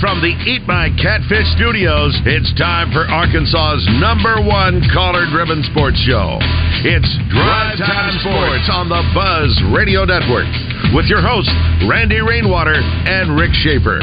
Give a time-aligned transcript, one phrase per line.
[0.00, 6.00] From the Eat My Catfish studios, it's time for Arkansas's number one collar driven sports
[6.08, 6.40] show.
[6.88, 10.48] It's Drive Time Sports on the Buzz Radio Network
[10.96, 11.52] with your hosts,
[11.84, 14.00] Randy Rainwater and Rick Schaefer.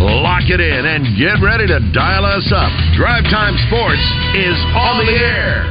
[0.00, 2.72] Lock it in and get ready to dial us up.
[2.96, 5.68] Drive Time Sports is on the air.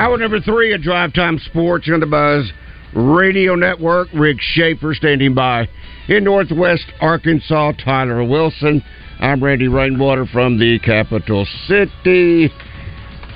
[0.00, 2.48] Hour number three of Drive Time Sports on the Buzz
[2.94, 4.08] Radio Network.
[4.14, 5.68] Rick Schaefer standing by
[6.08, 7.72] in Northwest Arkansas.
[7.84, 8.82] Tyler Wilson.
[9.18, 12.50] I'm Randy Rainwater from the capital city.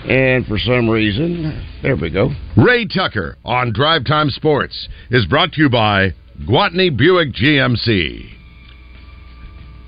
[0.08, 2.30] And for some reason, there we go.
[2.56, 6.14] Ray Tucker on Drive Time Sports is brought to you by
[6.48, 8.30] Gwatney Buick GMC.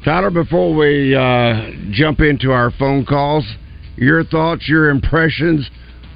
[0.05, 3.47] Tyler, before we uh, jump into our phone calls,
[3.97, 5.71] your thoughts, your impressions,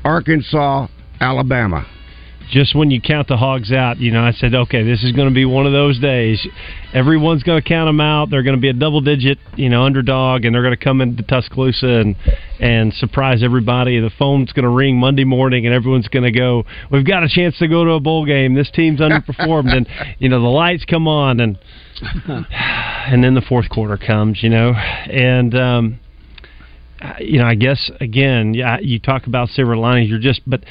[0.04, 0.88] Arkansas,
[1.20, 1.86] Alabama.
[2.50, 5.28] Just when you count the hogs out, you know, I said, okay, this is going
[5.28, 6.46] to be one of those days.
[6.94, 8.30] Everyone's going to count them out.
[8.30, 11.00] They're going to be a double digit, you know, underdog, and they're going to come
[11.00, 12.16] into Tuscaloosa and
[12.60, 14.00] and surprise everybody.
[14.00, 17.28] The phone's going to ring Monday morning, and everyone's going to go, "We've got a
[17.28, 18.54] chance to go to a bowl game.
[18.54, 19.86] This team's underperformed," and
[20.18, 21.58] you know, the lights come on, and
[22.28, 25.54] and then the fourth quarter comes, you know, and.
[25.54, 26.00] um
[27.20, 30.08] you know, I guess again, yeah, you talk about silver linings.
[30.08, 30.64] You're just, but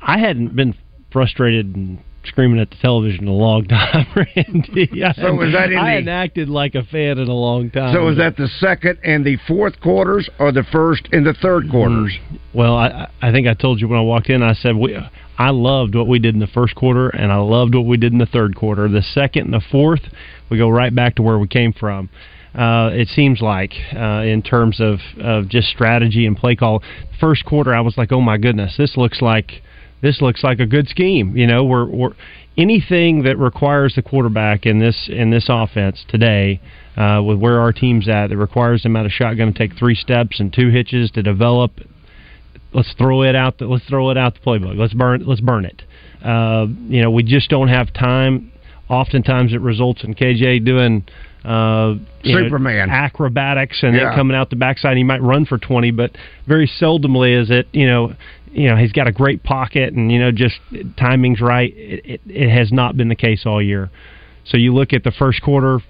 [0.00, 0.76] I hadn't been
[1.12, 5.02] frustrated and screaming at the television a long time, Randy.
[5.04, 7.70] I So was that in I the- hadn't acted like a fan in a long
[7.70, 7.94] time.
[7.94, 11.68] So was that the second and the fourth quarters, or the first and the third
[11.70, 12.16] quarters?
[12.54, 14.42] Well, I I think I told you when I walked in.
[14.42, 14.96] I said we.
[15.38, 18.12] I loved what we did in the first quarter, and I loved what we did
[18.12, 18.86] in the third quarter.
[18.88, 20.02] The second and the fourth,
[20.50, 22.10] we go right back to where we came from.
[22.54, 26.82] Uh, it seems like uh, in terms of, of just strategy and play call.
[27.18, 29.62] First quarter, I was like, oh my goodness, this looks like
[30.02, 31.36] this looks like a good scheme.
[31.36, 32.12] You know, we're, we're
[32.58, 36.60] anything that requires the quarterback in this in this offense today,
[36.96, 39.94] uh, with where our team's at, that requires them out of shotgun to take three
[39.94, 41.72] steps and two hitches to develop.
[42.74, 43.58] Let's throw it out.
[43.58, 44.76] The, let's throw it out the playbook.
[44.76, 45.24] Let's burn.
[45.26, 45.82] Let's burn it.
[46.24, 48.52] Uh, you know, we just don't have time.
[48.88, 51.04] Oftentimes, it results in KJ doing.
[51.44, 52.88] Uh, you know, Superman.
[52.88, 54.04] acrobatics and Yeah.
[54.10, 54.96] then coming out the backside.
[54.96, 56.12] He might run for twenty, but
[56.46, 57.66] very seldomly is it.
[57.72, 58.14] You know,
[58.52, 60.56] you know he's got a great pocket and you know just
[60.96, 61.72] timing's right.
[61.76, 63.90] It, it, it has not been the case all year.
[64.44, 65.80] So you look at the first quarter,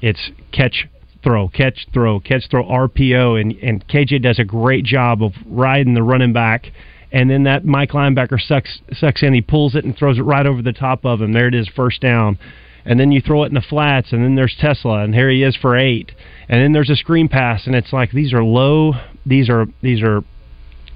[0.00, 0.88] it's catch,
[1.22, 5.94] throw, catch, throw, catch, throw, RPO, and and KJ does a great job of riding
[5.94, 6.72] the running back.
[7.12, 9.34] And then that Mike linebacker sucks sucks in.
[9.34, 11.32] He pulls it and throws it right over the top of him.
[11.32, 12.38] There it is, first down.
[12.84, 15.42] And then you throw it in the flats, and then there's Tesla, and here he
[15.42, 16.12] is for eight.
[16.48, 18.94] And then there's a screen pass, and it's like these are low,
[19.26, 20.22] these are these are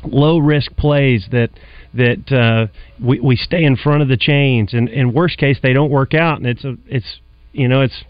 [0.05, 1.51] low risk plays that
[1.95, 2.67] that uh,
[3.03, 6.15] we we stay in front of the chains, and in worst case they don't work
[6.15, 7.21] out, and it's a it's
[7.53, 8.05] you know it's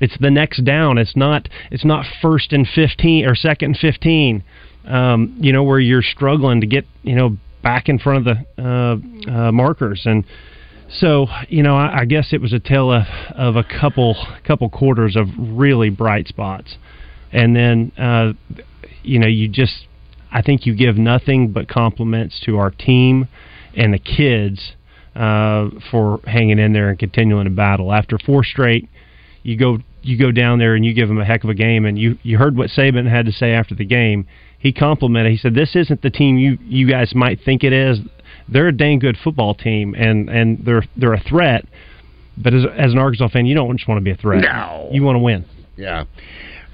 [0.00, 0.98] it's the next down.
[0.98, 4.44] It's not it's not first and fifteen or second and fifteen.
[4.86, 8.62] Um, you know where you're struggling to get you know back in front of the
[8.62, 10.24] uh, uh, markers and.
[11.00, 13.02] So you know, I, I guess it was a tale of,
[13.34, 14.14] of a couple
[14.46, 16.76] couple quarters of really bright spots,
[17.32, 18.34] and then uh,
[19.02, 19.88] you know you just
[20.36, 23.26] I think you give nothing but compliments to our team
[23.74, 24.74] and the kids
[25.14, 27.90] uh, for hanging in there and continuing to battle.
[27.90, 28.86] After four straight,
[29.42, 31.86] you go you go down there and you give them a heck of a game.
[31.86, 34.28] And you you heard what Saban had to say after the game.
[34.58, 35.32] He complimented.
[35.32, 38.00] He said, "This isn't the team you you guys might think it is.
[38.46, 41.64] They're a dang good football team, and and they're they're a threat.
[42.36, 44.42] But as as an Arkansas fan, you don't just want to be a threat.
[44.42, 44.90] No.
[44.92, 45.46] you want to win.
[45.76, 46.04] Yeah.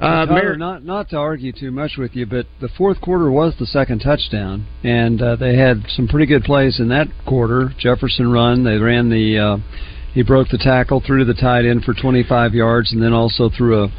[0.02, 3.54] Uh, Mar- not not to argue too much with you, but the fourth quarter was
[3.58, 7.72] the second touchdown, and uh, they had some pretty good plays in that quarter.
[7.78, 9.56] Jefferson run, they ran the uh,
[10.12, 13.48] he broke the tackle, threw to the tight end for 25 yards, and then also
[13.48, 13.92] threw a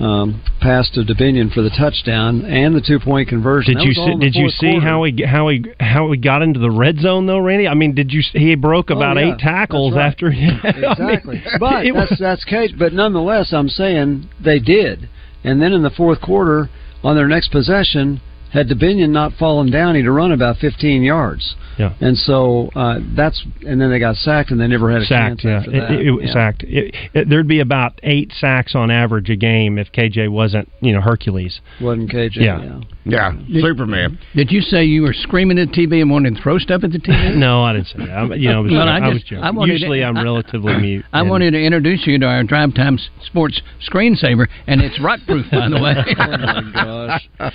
[0.00, 3.74] um, pass to Dubinion for the touchdown and the two point conversion.
[3.74, 4.86] Did That you see, did you see quarter.
[4.86, 7.68] how he how he how he got into the red zone though, Randy?
[7.68, 9.34] I mean, did you he broke Oh, about yeah.
[9.34, 11.40] eight tackles That's after he exactly.
[11.60, 12.72] but it that's was- that's case.
[12.76, 15.08] But nonetheless, I'm saying they did.
[15.44, 16.70] And then in the fourth quarter,
[17.02, 18.20] on their next possession,
[18.54, 21.54] had Dubinion not fallen down, he'd have run about 15 yards.
[21.78, 21.92] Yeah.
[22.00, 25.40] And so uh, that's and then they got sacked and they never had a sacked.
[25.40, 25.90] chance Yeah, after that.
[25.90, 26.32] it, it, yeah.
[26.32, 26.62] sacked.
[26.62, 30.92] It, it, there'd be about eight sacks on average a game if KJ wasn't, you
[30.92, 31.60] know, Hercules.
[31.80, 32.36] Wasn't KJ?
[32.36, 32.80] Yeah.
[33.06, 34.18] Yeah, Superman.
[34.34, 36.98] Did you say you were screaming at TV and wanting to throw stuff at the
[36.98, 37.34] TV?
[37.44, 38.10] No, I didn't say that.
[38.16, 39.44] I'm, you know, I was, Well, I I was joking.
[39.44, 41.04] I Usually, to- I'm I- relatively mute.
[41.12, 45.44] I wanted to introduce you to our Drive Time Sports screensaver, and it's rock proof,
[45.50, 45.94] by the way.
[46.18, 47.28] oh my gosh.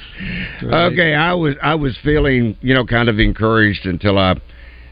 [0.94, 4.36] Okay, I was I was feeling you know kind of encouraged until I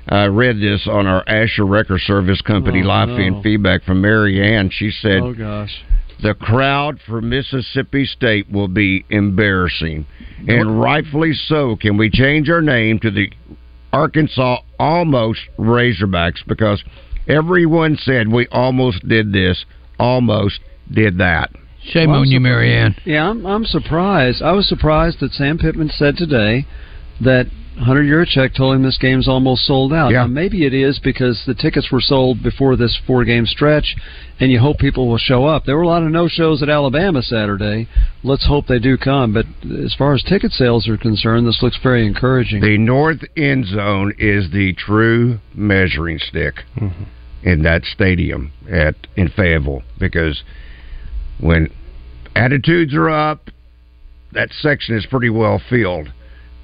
[0.10, 3.18] I read this on our Asher Record Service Company Oh, live no.
[3.18, 4.70] feed feedback from Mary Ann.
[4.70, 5.84] She said Oh gosh.
[6.22, 10.06] the crowd for Mississippi State will be embarrassing,
[10.48, 11.76] and rightfully so.
[11.76, 13.30] Can we change our name to the
[13.94, 16.84] Arkansas Almost Razorbacks because
[17.28, 19.66] everyone said we almost did this,
[20.00, 20.60] almost
[20.92, 21.52] did that.
[21.88, 22.96] Shame Well, on you, Marianne.
[23.06, 24.42] Yeah, I'm, I'm surprised.
[24.42, 26.66] I was surprised that Sam Pittman said today
[27.22, 27.48] that
[27.80, 30.12] Hunter Yurachek told him this game's almost sold out.
[30.12, 30.22] Yeah.
[30.22, 33.96] Now, maybe it is because the tickets were sold before this four game stretch,
[34.40, 35.66] and you hope people will show up.
[35.66, 37.88] There were a lot of no shows at Alabama Saturday.
[38.24, 39.34] Let's hope they do come.
[39.34, 39.46] But
[39.84, 42.62] as far as ticket sales are concerned, this looks very encouraging.
[42.62, 47.04] The north end zone is the true measuring stick mm-hmm.
[47.44, 50.44] in that stadium at in Fayetteville because
[51.40, 51.70] when
[52.38, 53.50] attitudes are up,
[54.34, 56.12] that section is pretty well filled.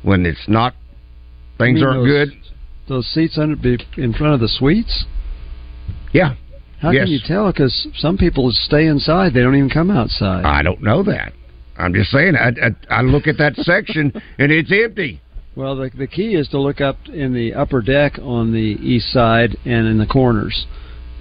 [0.03, 0.73] When it's not,
[1.57, 2.37] things You mean aren't those- good.
[2.89, 5.05] Those seats under be in front of the suites.
[6.11, 6.33] Yeah,
[6.79, 7.05] How Yes.
[7.05, 7.47] can you tell?
[7.49, 10.43] Because some people stay inside; they don't even come outside.
[10.43, 11.31] I don't know that.
[11.77, 12.35] I'm just saying.
[12.35, 15.21] I, I, I look at that section and it's empty.
[15.55, 19.13] Well, the the key is to look up in the upper deck on the east
[19.13, 20.65] side and in the corners.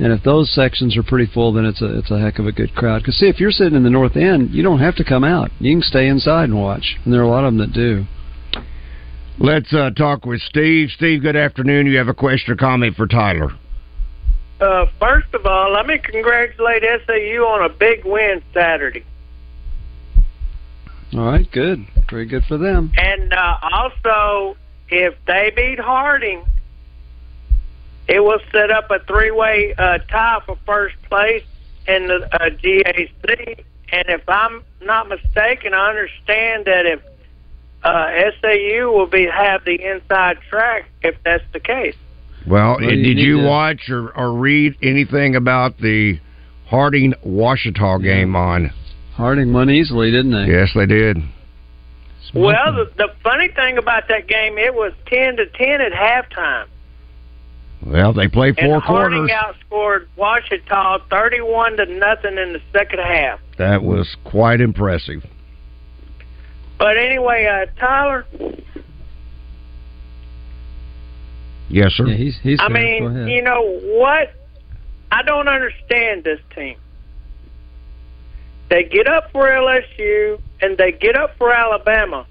[0.03, 2.51] And if those sections are pretty full, then it's a it's a heck of a
[2.51, 3.03] good crowd.
[3.03, 5.53] Because see, if you're sitting in the north end, you don't have to come out.
[5.61, 6.97] You can stay inside and watch.
[7.05, 8.05] And there are a lot of them that do.
[9.39, 10.89] Let's uh, talk with Steve.
[10.97, 11.87] Steve, good afternoon.
[11.87, 13.53] You have a question or comment for Tyler?
[14.61, 19.05] Uh, first of all, let me congratulate SAU on a big win Saturday.
[21.15, 22.91] All right, good, very good for them.
[22.97, 24.57] And uh, also,
[24.89, 26.45] if they beat Harding,
[28.13, 31.45] it will set up a three-way uh, tie for first place
[31.89, 33.65] in the uh, GAC.
[33.91, 37.01] And if I'm not mistaken, I understand that if
[37.83, 38.11] uh,
[38.41, 41.97] SAU will be have the inside track if that's the case.
[42.47, 46.19] Well, Well, you did need you to- watch or, or read anything about the
[46.67, 48.71] Harding Ouachita game on?
[49.15, 50.53] Harding won easily, didn't they?
[50.53, 51.19] Yes, they did.
[52.35, 56.67] Well, the, the funny thing about that game, it was ten to ten at halftime.
[57.85, 59.57] Well, they play four and Harding quarters.
[59.71, 63.41] outscored Ouachita thirty-one to nothing in the second half.
[63.59, 65.25] That was quite impressive.
[66.79, 68.27] But anyway, uh, Tyler,
[71.73, 72.07] Yes, sir.
[72.07, 72.61] Yeah, he's he's.
[72.61, 72.83] I there.
[72.83, 74.33] Mean, you know what?
[75.11, 76.77] I don't understand this team.
[78.69, 82.27] They get up for LSU and they get up for Alabama.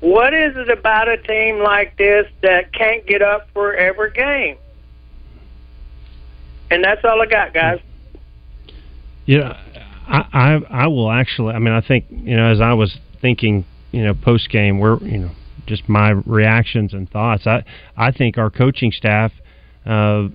[0.00, 4.58] What is it about a team like this that can't get up for every game?
[6.70, 7.80] And that's all I got, guys.
[9.24, 9.58] Yeah,
[10.06, 11.54] I, I I will actually.
[11.54, 14.98] I mean, I think you know, as I was thinking, you know, post game, where
[15.02, 15.30] you know,
[15.66, 17.46] just my reactions and thoughts.
[17.46, 17.64] I
[17.96, 19.32] I think our coaching staff
[19.86, 20.28] uh,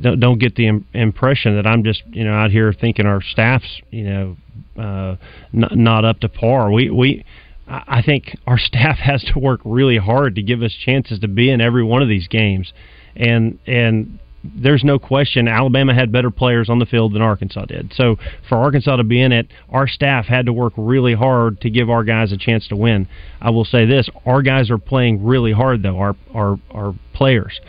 [0.00, 3.22] don't, don't get the Im- impression that I'm just you know out here thinking our
[3.22, 4.36] staff's you know
[4.78, 5.16] uh,
[5.54, 6.70] n- not up to par.
[6.70, 7.24] We we.
[7.68, 11.50] I think our staff has to work really hard to give us chances to be
[11.50, 12.72] in every one of these games,
[13.16, 17.92] and and there's no question Alabama had better players on the field than Arkansas did.
[17.94, 18.16] So
[18.48, 21.88] for Arkansas to be in it, our staff had to work really hard to give
[21.88, 23.08] our guys a chance to win.
[23.40, 25.98] I will say this: our guys are playing really hard, though.
[25.98, 27.60] Our our our players.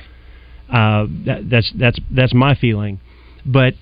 [0.70, 3.00] Uh, that, that's that's that's my feeling.
[3.46, 3.76] But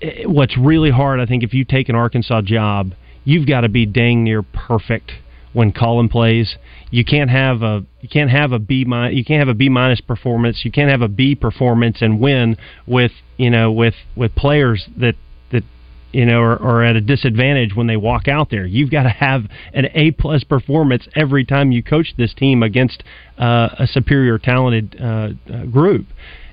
[0.00, 2.92] eh, what's really hard, I think, if you take an Arkansas job,
[3.24, 5.10] you've got to be dang near perfect
[5.52, 6.56] when Colin plays.
[6.90, 9.68] You can't have a you can't have a B minus you can't have a B
[9.68, 10.60] minus performance.
[10.64, 12.56] You can't have a B performance and win
[12.86, 15.14] with you know with with players that
[15.50, 15.64] that
[16.12, 18.66] you know are, are at a disadvantage when they walk out there.
[18.66, 23.02] You've got to have an A plus performance every time you coach this team against
[23.38, 26.06] uh, a superior talented uh, uh, group.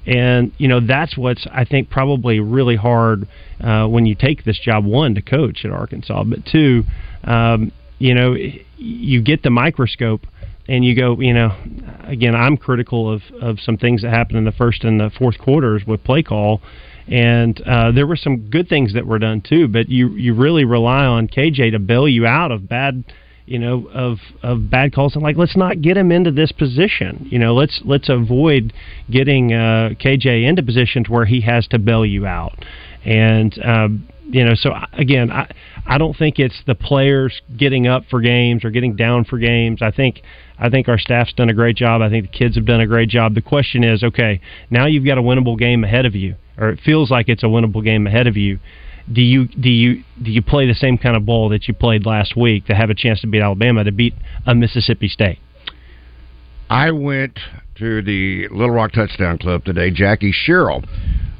[0.05, 3.27] And you know that's what's I think probably really hard
[3.61, 4.85] uh, when you take this job.
[4.85, 6.83] One to coach at Arkansas, but two,
[7.25, 8.35] um, you know,
[8.77, 10.21] you get the microscope
[10.67, 11.55] and you go, you know,
[12.03, 15.37] again, I'm critical of, of some things that happened in the first and the fourth
[15.37, 16.61] quarters with play call.
[17.07, 20.63] And uh, there were some good things that were done too, but you you really
[20.63, 23.03] rely on KJ to bail you out of bad,
[23.49, 27.27] you know, of of bad calls and like let's not get him into this position.
[27.31, 28.71] You know, let's let's avoid
[29.09, 32.53] getting uh, KJ into positions where he has to bail you out.
[33.03, 35.49] And um, you know, so again, I
[35.87, 39.81] I don't think it's the players getting up for games or getting down for games.
[39.81, 40.21] I think
[40.59, 42.03] I think our staff's done a great job.
[42.03, 43.33] I think the kids have done a great job.
[43.33, 46.81] The question is, okay, now you've got a winnable game ahead of you, or it
[46.85, 48.59] feels like it's a winnable game ahead of you
[49.11, 52.05] do you do you do you play the same kind of ball that you played
[52.05, 54.13] last week to have a chance to beat Alabama to beat
[54.45, 55.39] a Mississippi State?
[56.69, 57.39] I went
[57.77, 59.89] to the Little Rock Touchdown Club today.
[59.89, 60.83] Jackie Sherrill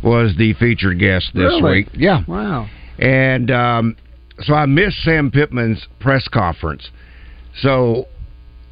[0.03, 1.71] was the featured guest this Really?
[1.83, 1.87] week.
[1.93, 2.67] Yeah, Wow.
[2.97, 3.95] and um,
[4.41, 6.89] so I missed Sam Pittman's press conference.
[7.61, 8.07] So,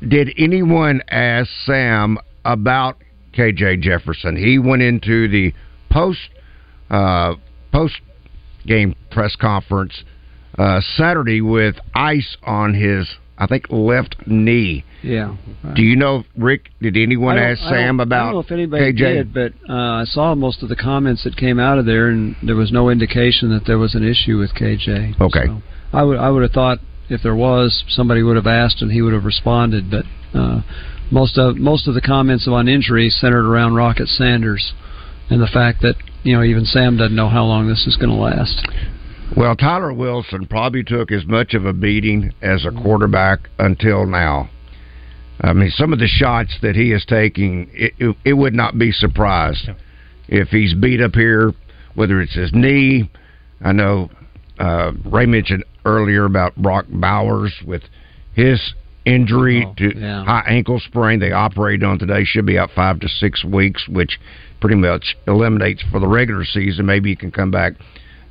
[0.07, 2.97] did anyone ask Sam about
[3.33, 4.35] KJ Jefferson?
[4.37, 5.53] He went into the
[5.91, 6.29] post
[6.89, 7.35] uh,
[7.71, 7.95] post
[8.67, 10.03] game press conference
[10.57, 13.07] uh, Saturday with ice on his,
[13.37, 14.83] I think, left knee.
[15.03, 15.35] Yeah.
[15.75, 16.69] Do you know, Rick?
[16.81, 18.97] Did anyone ask Sam I don't know if anybody KJ?
[18.97, 22.35] did, but uh, I saw most of the comments that came out of there, and
[22.43, 25.21] there was no indication that there was an issue with KJ.
[25.21, 25.45] Okay.
[25.45, 25.61] So
[25.93, 29.01] I would I would have thought if there was, somebody would have asked and he
[29.01, 29.89] would have responded.
[29.89, 30.05] But
[30.37, 30.61] uh,
[31.11, 34.73] most of most of the comments on injury centered around Rocket Sanders
[35.29, 38.09] and the fact that you know even Sam doesn't know how long this is going
[38.09, 38.65] to last.
[39.35, 44.49] Well, Tyler Wilson probably took as much of a beating as a quarterback until now.
[45.41, 48.79] I mean, some of the shots that he is taking, it, it, it would not
[48.79, 49.69] be surprised
[50.27, 51.53] if he's beat up here,
[51.93, 53.09] whether it's his knee.
[53.61, 54.09] I know
[54.59, 57.83] uh, Ray mentioned earlier about Brock Bowers with
[58.33, 58.61] his
[59.07, 60.23] injury Oh, to yeah.
[60.23, 61.19] high ankle sprain.
[61.19, 64.19] They operated on today, should be out five to six weeks, which
[64.59, 66.85] pretty much eliminates for the regular season.
[66.85, 67.73] Maybe he can come back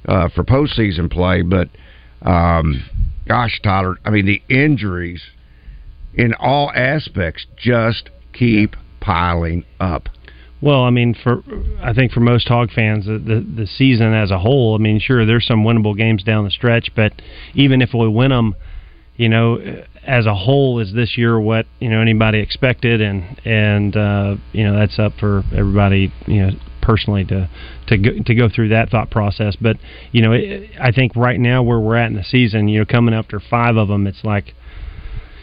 [0.07, 1.43] uh, for postseason play.
[1.43, 1.69] But
[2.23, 2.83] um,
[3.27, 5.23] gosh, Tyler, I mean the injuries
[6.15, 10.09] in all aspects just keep piling up.
[10.63, 11.43] Well, I mean, for
[11.83, 14.99] I think for most Hog fans, the, the the season as a whole, I mean,
[14.99, 17.13] sure, there's some winnable games down the stretch, but
[17.55, 18.57] even if we win them,
[19.17, 19.59] you know,
[20.07, 24.65] as a whole, is this year what you know anybody expected, and and uh, you
[24.65, 27.49] know that's up for everybody, you know, personally to
[27.89, 29.57] to go, to go through that thought process.
[29.57, 29.77] But
[30.13, 32.87] you know, it, I think right now where we're at in the season, you know,
[32.87, 34.55] coming after five of them, it's like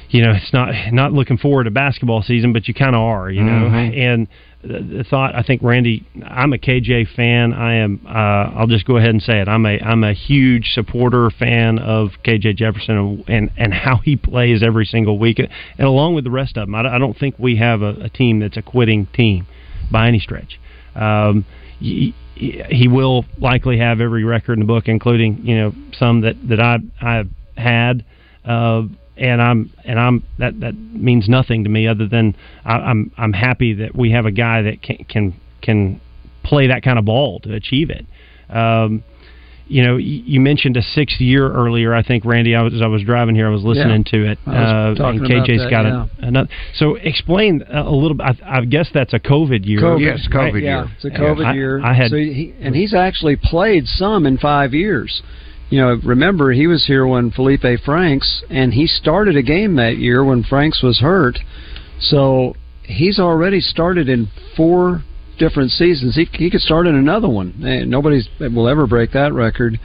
[0.09, 3.31] you know, it's not not looking forward to basketball season, but you kind of are,
[3.31, 3.69] you know.
[3.69, 3.97] Mhm.
[3.97, 4.27] And
[4.63, 7.53] the, thought, I think, Randy, I'm a KJ fan.
[7.53, 8.01] I am.
[8.07, 9.47] Uh, I'll just go ahead and say it.
[9.47, 14.15] I'm a I'm a huge supporter fan of KJ Jefferson and and, and how he
[14.15, 16.75] plays every single week, and along with the rest of them.
[16.75, 19.47] I, I don't think we have a, a team that's a quitting team
[19.91, 20.59] by any stretch.
[20.95, 21.45] Um,
[21.79, 26.35] he, he will likely have every record in the book, including you know some that
[26.47, 28.05] that I I've had.
[28.45, 28.83] Uh,
[29.17, 33.33] and I'm and I'm that that means nothing to me other than I, I'm I'm
[33.33, 36.01] happy that we have a guy that can can can
[36.43, 38.05] play that kind of ball to achieve it.
[38.49, 39.03] Um,
[39.65, 41.95] you know, you mentioned a sixth year earlier.
[41.95, 44.37] I think Randy, I was as I was driving here, I was listening to it,
[44.45, 46.05] I uh, and talking about KJ's that, got yeah.
[46.21, 46.49] a, another.
[46.75, 48.25] So explain a, a little bit.
[48.43, 49.79] I, I guess that's a COVID year.
[49.79, 50.01] COVID.
[50.01, 50.53] Yes, COVID right?
[50.55, 50.63] year.
[50.63, 51.81] Yeah, it's a COVID I- year.
[51.83, 55.21] I had- so he, and he's actually played some in five years.
[55.69, 59.97] You know, remember he was here when Felipe Franks, and he started a game that
[59.97, 61.39] year when Franks was hurt.
[61.99, 65.03] So he's already started in four
[65.39, 66.15] different seasons.
[66.15, 67.55] He he could start in another one.
[67.63, 69.79] And nobody's will ever break that record.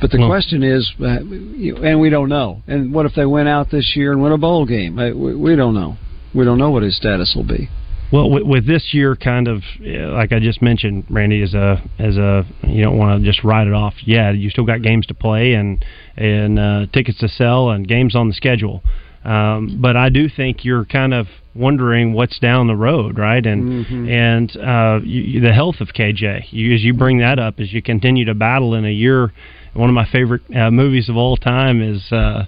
[0.00, 2.62] But the Well- question is, uh, and we don't know.
[2.68, 4.96] And what if they went out this year and win a bowl game?
[4.96, 5.96] We, we don't know.
[6.34, 7.68] We don't know what his status will be.
[8.12, 12.16] Well, with, with this year, kind of like I just mentioned, Randy, as a as
[12.16, 13.94] a you don't want to just write it off.
[14.04, 15.84] Yeah, you still got games to play and
[16.16, 18.82] and uh, tickets to sell and games on the schedule.
[19.24, 23.44] Um, but I do think you're kind of wondering what's down the road, right?
[23.44, 24.08] And Mhm.
[24.08, 26.46] and uh, you- the health of KJ.
[26.50, 29.32] You, as you bring that up, as you continue to battle in a year.
[29.74, 32.46] One of my favorite uh, movies of all time is uh,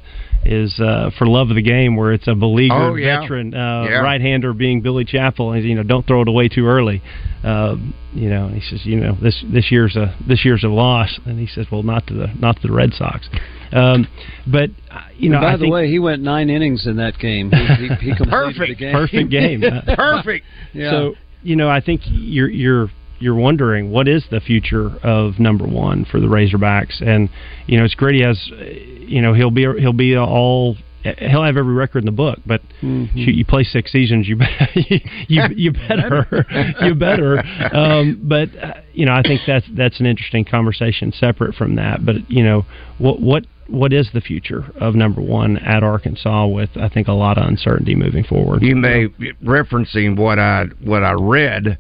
[0.48, 3.20] is uh, for love of the game, where it's a beleaguered Oh, yeah.
[3.20, 3.98] veteran uh, Yeah.
[3.98, 7.02] right-hander being Billy Chapel, and you know, don't throw it away too early.
[7.44, 10.68] Um, you know, and he says, you know, this this year's a this year's a
[10.68, 13.28] loss, and he says, well, not to the not to the Red Sox.
[13.72, 14.08] Um,
[14.46, 16.96] but uh, you know, And by I the think way, he went nine innings in
[16.96, 17.50] that game.
[17.52, 18.68] He, he, he completed Perfect.
[18.68, 18.92] the game.
[18.92, 19.62] perfect game.
[19.88, 20.46] Uh, Perfect.
[20.72, 20.90] Yeah.
[20.90, 22.88] So you know, I think you're you're
[23.20, 27.28] you're wondering what is the future of number one for the Razorbacks, and
[27.66, 28.14] you know, it's great.
[28.14, 28.64] He has, uh,
[29.08, 30.76] you know, he'll be he'll be all.
[31.04, 33.12] He'll have every record in the book, but Mhm.
[33.12, 34.66] shoot, you play six seasons, you better,
[35.28, 36.44] you, you better,
[36.82, 37.38] you better.
[37.72, 42.04] Um, but uh, you know, I think that's that's an interesting conversation separate from that.
[42.04, 42.66] But you know,
[42.98, 47.12] what what what is the future of number one at Arkansas with I think a
[47.12, 48.62] lot of uncertainty moving forward.
[48.62, 49.06] You may
[49.42, 51.78] referencing what I what I read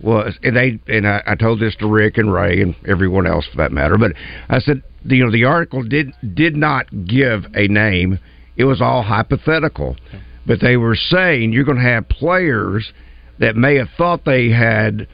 [0.00, 3.46] was and they and I, I told this to Rick and Ray and everyone else
[3.46, 4.12] for that matter, but
[4.48, 8.18] I said you know the article did did not give a name;
[8.56, 9.96] it was all hypothetical.
[10.46, 12.92] But they were saying you're going to have players
[13.38, 15.06] that may have thought they had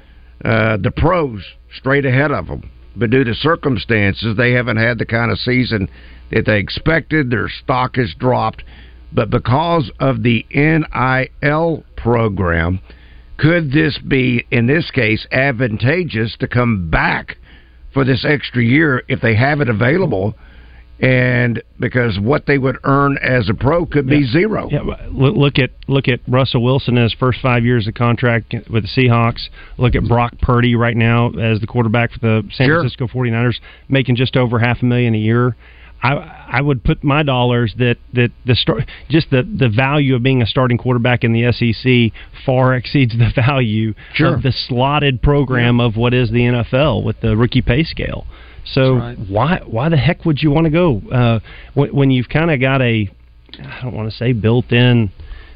[0.45, 1.43] uh, the pros
[1.77, 5.89] straight ahead of them, but due to circumstances, they haven't had the kind of season
[6.31, 7.31] that they expected.
[7.31, 8.63] Their stock has dropped,
[9.13, 12.81] but because of the NIL program,
[13.37, 17.37] could this be, in this case, advantageous to come back
[17.93, 20.35] for this extra year if they have it available?
[21.01, 24.33] and because what they would earn as a pro could be yeah.
[24.33, 24.69] zero.
[24.71, 28.85] Yeah, look at look at Russell Wilson in his first five years of contract with
[28.85, 29.49] the Seahawks.
[29.77, 32.81] Look at Brock Purdy right now as the quarterback for the San sure.
[32.81, 33.57] Francisco 49ers,
[33.89, 35.57] making just over half a million a year.
[36.05, 36.13] I
[36.59, 40.43] I would put my dollars that that the start just the the value of being
[40.43, 42.13] a starting quarterback in the SEC
[42.45, 44.35] far exceeds the value sure.
[44.35, 45.87] of the slotted program yeah.
[45.87, 48.27] of what is the NFL with the rookie pay scale.
[48.67, 49.19] So right.
[49.29, 51.41] why why the heck would you want to go uh,
[51.73, 53.09] when, when you've kind of got a
[53.59, 55.11] I don't want to say built in.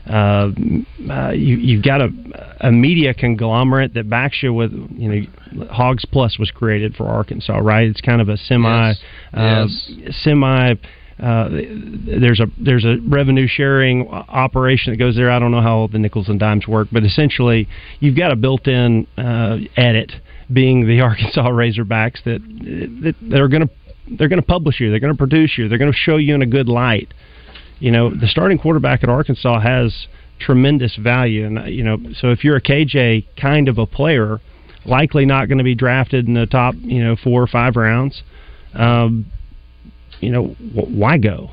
[0.08, 0.50] Uh,
[1.10, 2.08] uh, you, you've got a,
[2.60, 5.08] a media conglomerate that backs you with, you
[5.52, 7.86] know, Hogs Plus was created for Arkansas, right?
[7.86, 8.98] It's kind of a semi, yes.
[9.34, 10.16] Uh, yes.
[10.22, 10.74] semi.
[11.20, 15.30] Uh, there's a there's a revenue sharing operation that goes there.
[15.30, 19.04] I don't know how the nickels and dimes work, but essentially you've got a built-in
[19.16, 20.12] uh, edit
[20.52, 22.40] being the Arkansas Razorbacks that
[23.02, 23.70] that they're going to
[24.16, 26.34] they're going to publish you, they're going to produce you, they're going to show you
[26.34, 27.12] in a good light.
[27.80, 30.06] You know, the starting quarterback at Arkansas has
[30.40, 34.40] tremendous value, and you know, so if you're a KJ kind of a player,
[34.84, 38.22] likely not going to be drafted in the top, you know, four or five rounds.
[38.74, 39.26] Um,
[40.20, 41.50] you know, why go?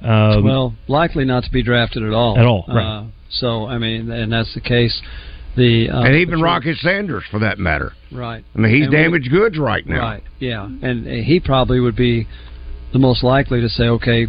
[0.00, 2.38] Um, well, likely not to be drafted at all.
[2.38, 2.98] At all, right?
[2.98, 5.00] Uh, so, I mean, and that's the case.
[5.56, 7.92] The uh, and even Rocket Sanders, for that matter.
[8.12, 8.44] Right.
[8.54, 10.00] I mean, he's and damaged we, goods right now.
[10.00, 10.22] Right.
[10.38, 12.28] Yeah, and he probably would be
[12.92, 14.26] the most likely to say, okay,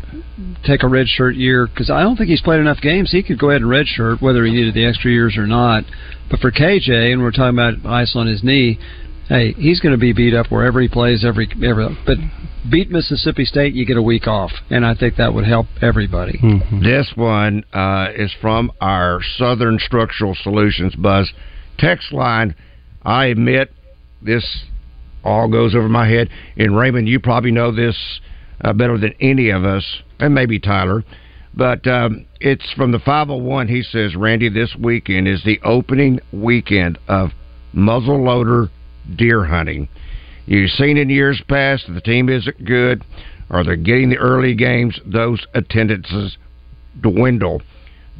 [0.65, 3.11] take a red shirt year because I don't think he's played enough games.
[3.11, 5.85] He could go ahead and red shirt whether he needed the extra years or not.
[6.29, 8.79] But for KJ, and we're talking about ice on his knee,
[9.27, 11.23] hey, he's going to be beat up wherever he plays.
[11.25, 12.17] Every every, but
[12.69, 16.37] beat Mississippi State, you get a week off, and I think that would help everybody.
[16.37, 16.83] Mm-hmm.
[16.83, 21.31] This one uh, is from our Southern Structural Solutions Buzz
[21.77, 22.55] text line.
[23.03, 23.71] I admit
[24.21, 24.65] this
[25.23, 26.29] all goes over my head.
[26.57, 28.19] And Raymond, you probably know this
[28.61, 29.85] uh, better than any of us,
[30.19, 31.03] and maybe Tyler.
[31.53, 33.67] But um, it's from the 501.
[33.67, 37.31] He says, Randy, this weekend is the opening weekend of
[37.75, 38.69] muzzleloader
[39.15, 39.89] deer hunting.
[40.45, 43.03] You've seen in years past that the team isn't good
[43.49, 46.37] or they're getting the early games, those attendances
[47.01, 47.61] dwindle.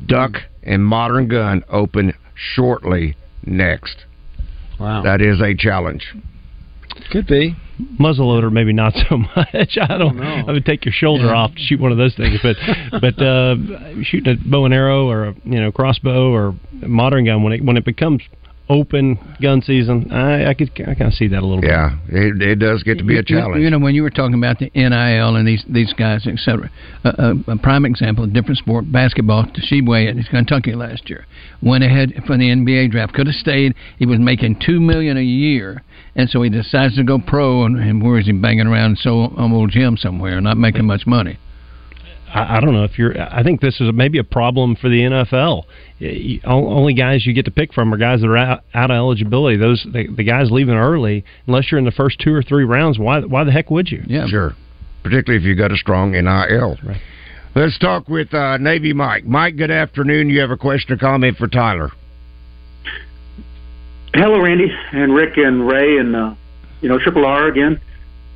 [0.06, 4.06] Duck and Modern Gun open shortly next.
[4.80, 5.04] Wow.
[5.04, 6.16] That is a challenge.
[7.12, 7.56] Could be.
[8.00, 9.78] Muzzleloader, maybe not so much.
[9.82, 10.20] I don't.
[10.20, 11.34] I, I would take your shoulder Yeah.
[11.36, 12.58] off to shoot one of those things, but
[13.02, 13.56] but uh,
[14.04, 17.54] shooting a bow and arrow or a you know crossbow or a modern gun when
[17.54, 18.22] it when it becomes
[18.70, 21.72] open gun season, I, I could I kind of see that a little bit.
[21.72, 23.62] Yeah, it, it does get to be a You- you- challenge.
[23.64, 26.70] You know, when you were talking about the NIL and these these guys, etc.
[27.04, 29.46] Uh, uh, a prime example, a different sport, basketball.
[29.46, 31.26] Tshiebwe at Kentucky last year
[31.62, 33.14] went ahead for the NBA draft.
[33.14, 33.74] Could have stayed.
[33.98, 35.82] He was making two million a year,
[36.16, 37.64] and so he decides to go pro.
[37.66, 41.08] And, and where is he banging around so um, old gym somewhere, not making much
[41.08, 41.38] money?
[42.34, 43.20] I, I don't know if you're.
[43.20, 45.64] I think this is maybe a problem for the NFL.
[46.00, 48.96] You- Only guys you get to pick from are guys that are out, out of
[48.96, 49.58] eligibility.
[49.58, 52.98] Those the, the guys leaving early, unless you're in the first two or three rounds.
[53.00, 53.20] Why?
[53.22, 54.04] Why the heck would you?
[54.08, 54.54] Yeah, Sure.
[55.04, 56.78] Particularly if you got a strong NIL.
[56.86, 57.02] Right.
[57.56, 59.26] Let's talk with uh, Navy Mike.
[59.26, 60.30] Mike, good afternoon.
[60.30, 61.92] You have a question or comment for Tyler?
[64.14, 66.34] Hello, Randy and Rick and Ray and uh,
[66.82, 67.80] you know Triple R again.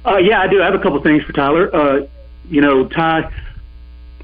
[0.06, 0.62] Uh, yeah, I do.
[0.62, 1.74] I have a couple things for Tyler.
[1.76, 2.08] Uh,
[2.50, 3.32] you know, Ty.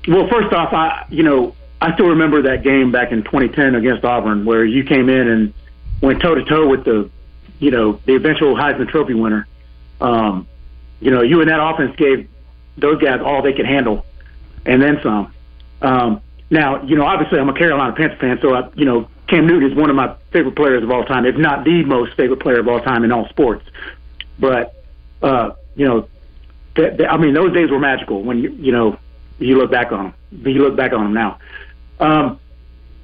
[0.08, 4.04] Well, first off, I you know I still remember that game back in 2010 against
[4.04, 5.54] Auburn where you came in and
[6.02, 7.10] went toe to toe with the
[7.60, 9.48] you know the eventual Heisman Trophy winner.
[10.02, 10.48] Um,
[11.00, 12.30] you know, you and that offense gave
[12.78, 14.06] those guys all they could handle,
[14.66, 15.34] and then some.
[15.82, 19.46] Um, now, you know, obviously I'm a Carolina Panther fan, so I, you know, Cam
[19.46, 22.40] Newton is one of my favorite players of all time, if not the most favorite
[22.40, 23.66] player of all time in all sports.
[24.40, 24.84] But,
[25.22, 26.08] uh, you know,
[26.76, 28.98] th- th- I mean, those days were magical when you, you know,
[29.40, 30.46] you look back on them.
[30.54, 31.40] You look back on them now.
[32.00, 32.40] Um,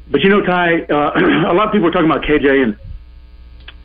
[0.09, 1.11] but you know, Ty, uh,
[1.51, 2.77] a lot of people are talking about KJ, and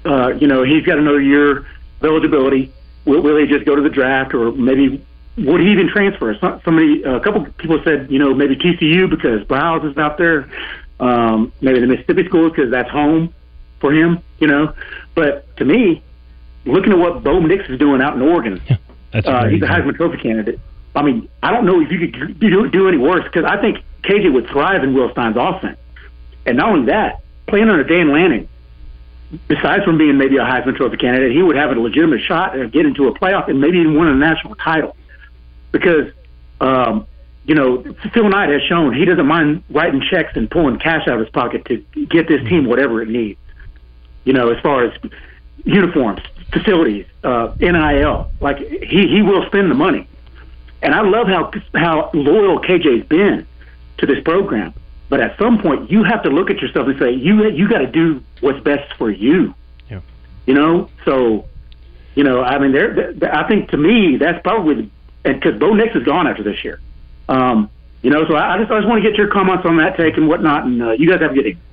[0.05, 1.67] uh, you know, he's got another year of
[2.03, 2.73] eligibility.
[3.05, 5.05] Will, will he just go to the draft, or maybe
[5.37, 6.37] would he even transfer?
[6.65, 10.51] Somebody, a couple people said, you know, maybe TCU because Briles is out there.
[10.99, 13.33] Um, maybe the Mississippi schools because that's home
[13.79, 14.75] for him, you know.
[15.15, 16.03] But to me,
[16.67, 18.77] looking at what Bo Nix is doing out in Oregon, yeah,
[19.13, 20.61] that's uh, he's a Heisman Trophy candidate.
[20.95, 23.79] I mean, I don't know if you could do, do any worse because I think
[24.03, 25.79] KJ would thrive in Will Stein's offense.
[26.47, 28.49] And not only that, playing under Dan Lanning,
[29.47, 32.73] besides from being maybe a Heisman Trophy candidate, he would have a legitimate shot at
[32.73, 34.97] getting to a playoff and maybe even win a national title.
[35.71, 36.13] Because,
[36.61, 37.07] um,
[37.45, 41.15] you know, Phil Knight has shown he doesn't mind writing checks and pulling cash out
[41.15, 41.77] of his pocket to
[42.07, 43.39] get this team whatever it needs.
[44.25, 44.93] You know, as far as
[45.65, 46.21] uniforms,
[46.53, 50.07] facilities, uh, NIL, like he he will spend the money.
[50.83, 53.47] And I love how how loyal KJ's been
[53.99, 54.75] to this program.
[55.09, 57.79] But at some point, you have to look at yourself and say, you you got
[57.79, 59.55] to do what's best for you.
[59.91, 60.01] Yeah.
[60.47, 61.47] You know, so
[62.15, 63.13] you know, I mean, there.
[63.33, 64.91] I think to me, that's probably
[65.25, 66.81] and because Bo Nix is gone after this year.
[67.29, 67.71] Um,
[68.03, 69.97] you know, so I, I just I just want to get your comments on that
[69.97, 71.65] take and whatnot, and uh, you guys have a good evening.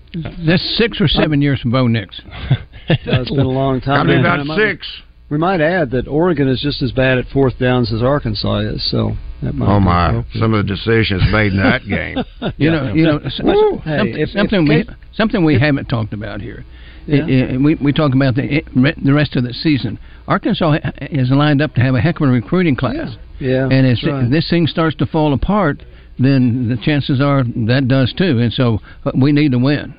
[0.45, 2.21] That's six or seven years from Bo Nix.
[3.05, 4.01] That's been a long time.
[4.01, 4.87] I mean, about six.
[5.29, 8.89] We might add that Oregon is just as bad at fourth downs as Arkansas is.
[8.89, 12.17] So oh my, some of the decisions made in that game.
[12.57, 16.41] you know, you know, something, hey, if, something if, we something we haven't talked about
[16.41, 16.65] here.
[17.05, 17.25] Yeah.
[17.25, 18.63] It, it, we we talk about the
[19.03, 19.99] the rest of the season.
[20.27, 23.15] Arkansas is lined up to have a heck of a recruiting class.
[23.39, 24.29] Yeah, yeah and if right.
[24.29, 25.83] this thing starts to fall apart,
[26.19, 28.39] then the chances are that does too.
[28.39, 29.95] And so uh, we need to win.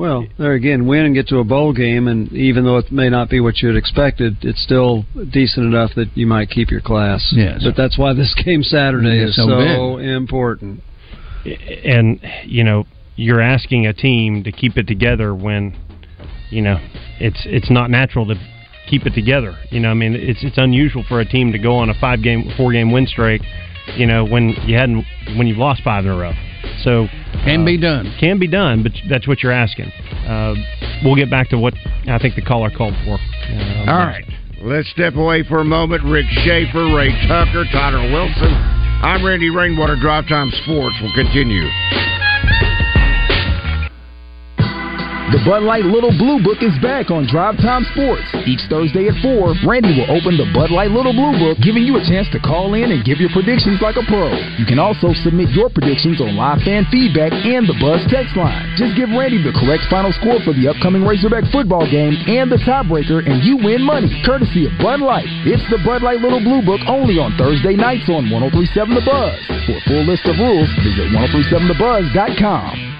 [0.00, 3.10] Well, there again, win and get to a bowl game, and even though it may
[3.10, 6.80] not be what you had expected, it's still decent enough that you might keep your
[6.80, 7.34] class.
[7.36, 7.60] Yes.
[7.62, 10.80] But that's why this game Saturday is so, so important.
[11.84, 12.86] And, you know,
[13.16, 15.76] you're asking a team to keep it together when,
[16.48, 16.78] you know,
[17.18, 18.36] it's it's not natural to
[18.88, 19.54] keep it together.
[19.70, 22.22] You know, I mean, it's it's unusual for a team to go on a five
[22.22, 23.42] game, four game win streak,
[23.98, 25.04] you know, when you hadn't
[25.36, 26.32] when you've lost five in a row.
[26.84, 27.06] So
[27.44, 28.16] can uh, be done.
[28.20, 29.90] Can be done, but that's what you're asking.
[30.26, 30.54] Uh,
[31.04, 31.74] we'll get back to what
[32.06, 33.14] I think the caller called for.
[33.14, 34.24] Uh, All right.
[34.62, 36.04] Let's step away for a moment.
[36.04, 38.52] Rick Schaefer, Ray Tucker, Tyler Wilson.
[39.02, 39.96] I'm Randy Rainwater.
[39.96, 41.64] Drive Time Sports will continue.
[45.30, 48.26] The Bud Light Little Blue Book is back on Drive Time Sports.
[48.50, 51.94] Each Thursday at 4, Randy will open the Bud Light Little Blue Book, giving you
[51.94, 54.26] a chance to call in and give your predictions like a pro.
[54.58, 58.74] You can also submit your predictions on live fan feedback and the Buzz text line.
[58.74, 62.58] Just give Randy the correct final score for the upcoming Razorback football game and the
[62.66, 65.30] tiebreaker, and you win money, courtesy of Bud Light.
[65.46, 69.38] It's the Bud Light Little Blue Book only on Thursday nights on 1037 The Buzz.
[69.62, 72.90] For a full list of rules, visit 1037thebuzz.com.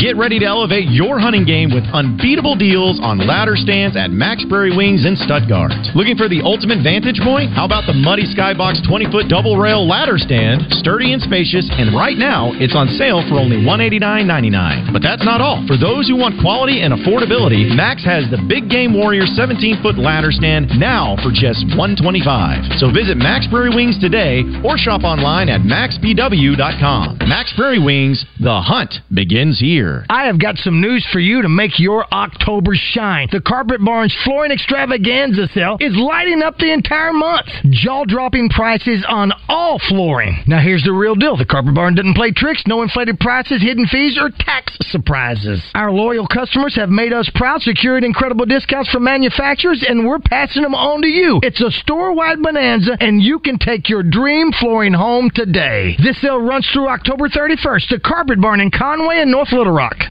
[0.00, 4.48] Get ready to elevate your hunting game with unbeatable deals on ladder stands at Mack's
[4.48, 5.76] Prairie Wings in Stuttgart.
[5.92, 7.52] Looking for the ultimate vantage point?
[7.52, 10.64] How about the Muddy Skybox 20 foot double rail ladder stand?
[10.80, 14.88] Sturdy and spacious, and right now it's on sale for only $189.99.
[14.88, 15.60] But that's not all.
[15.68, 20.00] For those who want quality and affordability, Mack's has the Big Game Warrior 17 foot
[20.00, 22.80] ladder stand now for just 125.
[22.80, 27.20] So visit Mack's Prairie Wings today or shop online at mackspw.com.
[27.28, 30.06] Mack's Prairie Wings, the hunt begins here year.
[30.08, 33.28] I have got some news for you to make your October shine.
[33.30, 37.46] The Carpet Barn's Flooring Extravaganza sale is lighting up the entire month.
[37.70, 40.42] Jaw dropping prices on all flooring.
[40.46, 43.86] Now, here's the real deal the Carpet Barn doesn't play tricks, no inflated prices, hidden
[43.86, 45.62] fees, or tax surprises.
[45.74, 50.62] Our loyal customers have made us proud, secured incredible discounts from manufacturers, and we're passing
[50.62, 51.40] them on to you.
[51.42, 55.96] It's a store wide bonanza, and you can take your dream flooring home today.
[56.02, 57.88] This sale runs through October 31st.
[57.90, 60.10] The Carpet Barn in Conway and North Little Rock rock.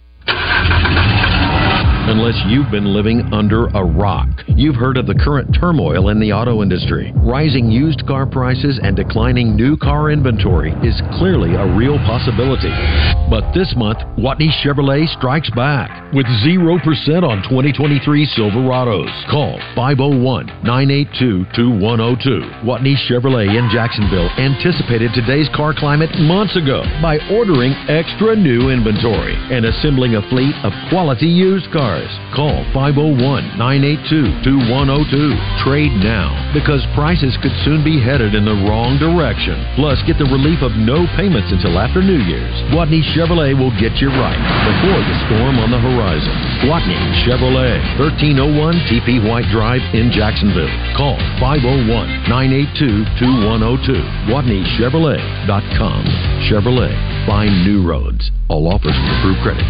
[2.09, 6.33] Unless you've been living under a rock, you've heard of the current turmoil in the
[6.33, 7.13] auto industry.
[7.17, 12.73] Rising used car prices and declining new car inventory is clearly a real possibility.
[13.29, 16.81] But this month, Gwatney Chevrolet strikes back with 0%
[17.21, 18.01] on 2023
[18.33, 19.13] Silverados.
[19.29, 22.65] Call 501 982 2102.
[22.65, 29.37] Gwatney Chevrolet in Jacksonville anticipated today's car climate months ago by ordering extra new inventory
[29.53, 31.98] and assembling a fleet of quality used cars
[32.31, 35.35] Call 501-982-2102.
[35.65, 39.57] Trade now because prices could soon be headed in the wrong direction.
[39.75, 42.55] Plus, get the relief of no payments until after New Year's.
[42.71, 46.31] Gwatney Chevrolet will get you right before the storm on the horizon.
[46.63, 50.71] Gwatney Chevrolet, 1301 TP White Drive in Jacksonville.
[50.95, 53.99] Call 501-982-2102.
[54.29, 56.03] GwatneyChevrolet.com.
[56.47, 56.95] Chevrolet.
[57.25, 58.29] Find new roads.
[58.47, 59.65] All offers with approved credit.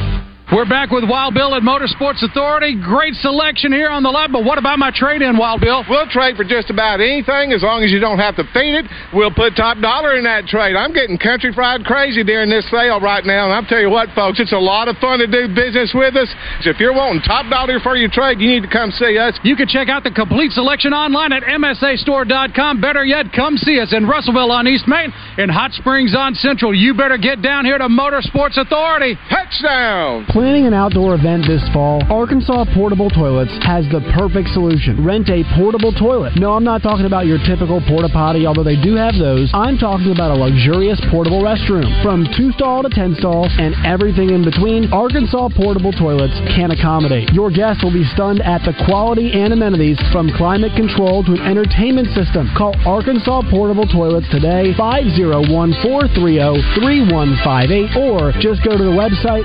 [0.49, 2.73] We're back with Wild Bill at Motorsports Authority.
[2.73, 5.85] Great selection here on the lot, but what about my trade in, Wild Bill?
[5.85, 8.89] We'll trade for just about anything as long as you don't have to feed it.
[9.13, 10.73] We'll put top dollar in that trade.
[10.73, 14.09] I'm getting country fried crazy during this sale right now, and I'll tell you what,
[14.17, 16.33] folks, it's a lot of fun to do business with us.
[16.65, 19.37] So if you're wanting top dollar for your trade, you need to come see us.
[19.45, 22.81] You can check out the complete selection online at MSAstore.com.
[22.81, 26.73] Better yet, come see us in Russellville on East Main and Hot Springs on Central.
[26.73, 29.13] You better get down here to Motorsports Authority.
[29.29, 30.25] Touchdown!
[30.39, 35.03] Planning an outdoor event this fall, Arkansas Portable Toilets has the perfect solution.
[35.03, 36.39] Rent a portable toilet.
[36.39, 39.51] No, I'm not talking about your typical porta potty, although they do have those.
[39.51, 41.91] I'm talking about a luxurious portable restroom.
[41.99, 47.35] From two stall to 10 stall and everything in between, Arkansas Portable Toilets can accommodate.
[47.35, 51.43] Your guests will be stunned at the quality and amenities from climate control to an
[51.43, 52.47] entertainment system.
[52.55, 55.51] Call Arkansas Portable Toilets today, 501
[55.83, 59.43] 430 3158, or just go to the website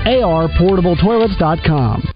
[0.85, 2.11] arportabletoilets.com.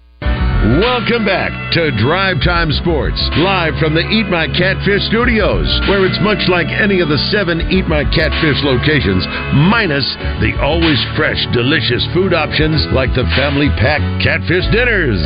[0.78, 6.20] Welcome back to Drive Time Sports, live from the Eat My Catfish studios, where it's
[6.20, 9.24] much like any of the seven Eat My Catfish locations,
[9.66, 10.04] minus
[10.44, 15.18] the always fresh, delicious food options like the family pack catfish dinners.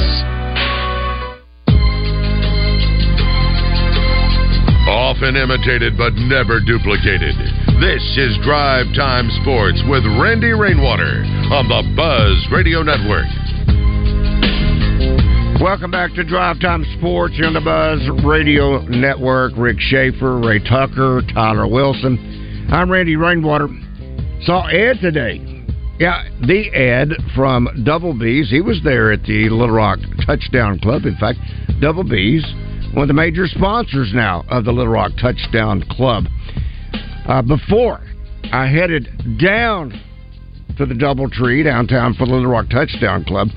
[4.87, 7.35] Often imitated but never duplicated.
[7.81, 13.25] This is Drive Time Sports with Randy Rainwater on the Buzz Radio Network.
[15.59, 19.55] Welcome back to Drive Time Sports on the Buzz Radio Network.
[19.57, 22.69] Rick Schaefer, Ray Tucker, Tyler Wilson.
[22.71, 23.69] I'm Randy Rainwater.
[24.43, 25.41] Saw Ed today.
[25.99, 28.51] Yeah, the Ed from Double B's.
[28.51, 31.07] He was there at the Little Rock Touchdown Club.
[31.07, 31.39] In fact,
[31.81, 32.45] Double B's,
[32.95, 36.27] one of the major sponsors now of the Little Rock Touchdown Club.
[37.27, 38.01] Uh, before
[38.53, 39.09] I headed
[39.43, 40.01] down
[40.79, 43.49] to the Doubletree downtown for the Little Rock Touchdown Club,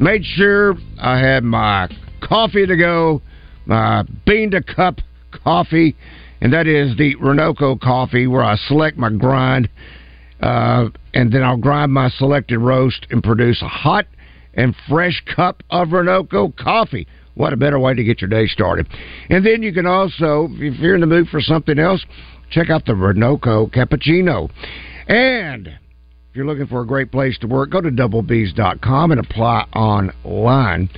[0.00, 1.88] made sure I had my
[2.20, 3.22] coffee to go,
[3.64, 4.96] my bean to cup
[5.44, 5.94] coffee,
[6.40, 9.68] and that is the Renoco coffee where I select my grind,
[10.40, 14.06] uh, and then I'll grind my selected roast and produce a hot
[14.54, 17.06] and fresh cup of Renoco coffee.
[17.40, 18.86] What a better way to get your day started.
[19.30, 22.04] And then you can also, if you're in the mood for something else,
[22.50, 24.50] check out the Renoco Cappuccino.
[25.08, 29.66] And if you're looking for a great place to work, go to doublebees.com and apply
[29.74, 30.90] online.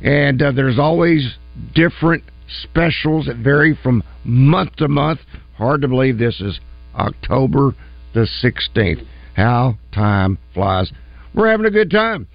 [0.00, 1.36] And uh, there's always
[1.74, 2.24] different
[2.62, 5.20] specials that vary from month to month.
[5.58, 6.60] Hard to believe this is
[6.94, 7.74] October
[8.14, 9.06] the 16th.
[9.36, 10.90] How time flies.
[11.34, 12.26] We're having a good time.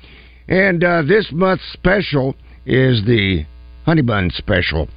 [0.48, 2.36] And uh, this month's special
[2.68, 3.48] is the
[3.86, 4.88] Honey Bun Special.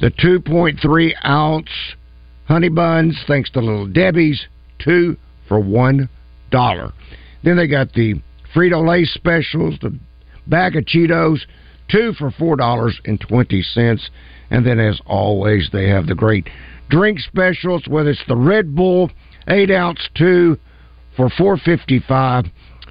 [0.00, 1.68] The 2.3 ounce
[2.46, 4.46] honey buns, thanks to Little Debbie's,
[4.78, 5.16] two
[5.48, 6.08] for one
[6.50, 6.92] dollar.
[7.42, 8.14] Then they got the
[8.54, 9.98] Frito Lay specials, the
[10.46, 11.40] bag of Cheetos,
[11.90, 14.10] two for four dollars and twenty cents.
[14.50, 16.48] And then, as always, they have the great
[16.90, 17.84] drink specials.
[17.88, 19.10] Whether it's the Red Bull
[19.48, 20.58] eight ounce two
[21.16, 22.46] for four fifty five,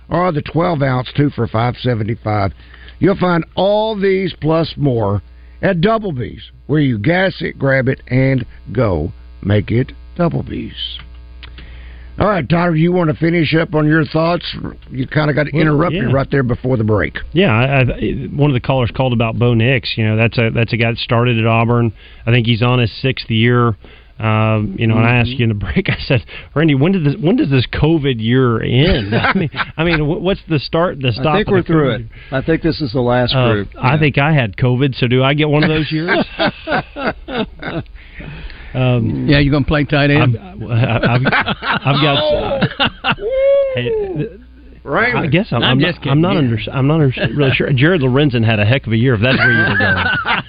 [0.09, 2.53] or the twelve ounce two for five seventy five.
[2.99, 5.21] You'll find all these plus more
[5.61, 10.99] at Double B's, where you gas it, grab it, and go make it Double B's.
[12.19, 14.45] All right, Tyler, you want to finish up on your thoughts?
[14.91, 16.13] You kind of got Well, interrupted yeah.
[16.13, 17.17] right there before the break.
[17.31, 19.93] Yeah, I, I, one of the callers called about Bo Nix.
[19.97, 21.91] You know, that's a that's a guy that started at Auburn.
[22.27, 23.75] I think he's on his sixth year.
[24.19, 25.89] Um, you know, and I asked you in the break.
[25.89, 26.23] I said,
[26.53, 29.15] Randy, when did this when does this COVID year end?
[29.15, 30.99] I mean, I mean, what's the start?
[31.01, 31.25] The stop?
[31.25, 32.05] I think of we're the through COVID?
[32.05, 32.11] it.
[32.31, 33.69] I think this is the last Uh, group.
[33.81, 36.23] I think I had COVID, so do I get one of those years?
[38.75, 40.37] um, Yeah, you gonna play tight end?
[40.37, 42.17] I've, I've, I've got.
[43.03, 43.13] Uh,
[43.75, 44.27] hey,
[44.83, 45.15] Right.
[45.15, 45.63] I guess I'm.
[45.63, 46.57] I'm I'm, just not, kidding, I'm not under.
[46.71, 47.71] I'm not under, really sure.
[47.75, 49.13] Jared Lorenzen had a heck of a year.
[49.13, 50.05] If that's where you were going,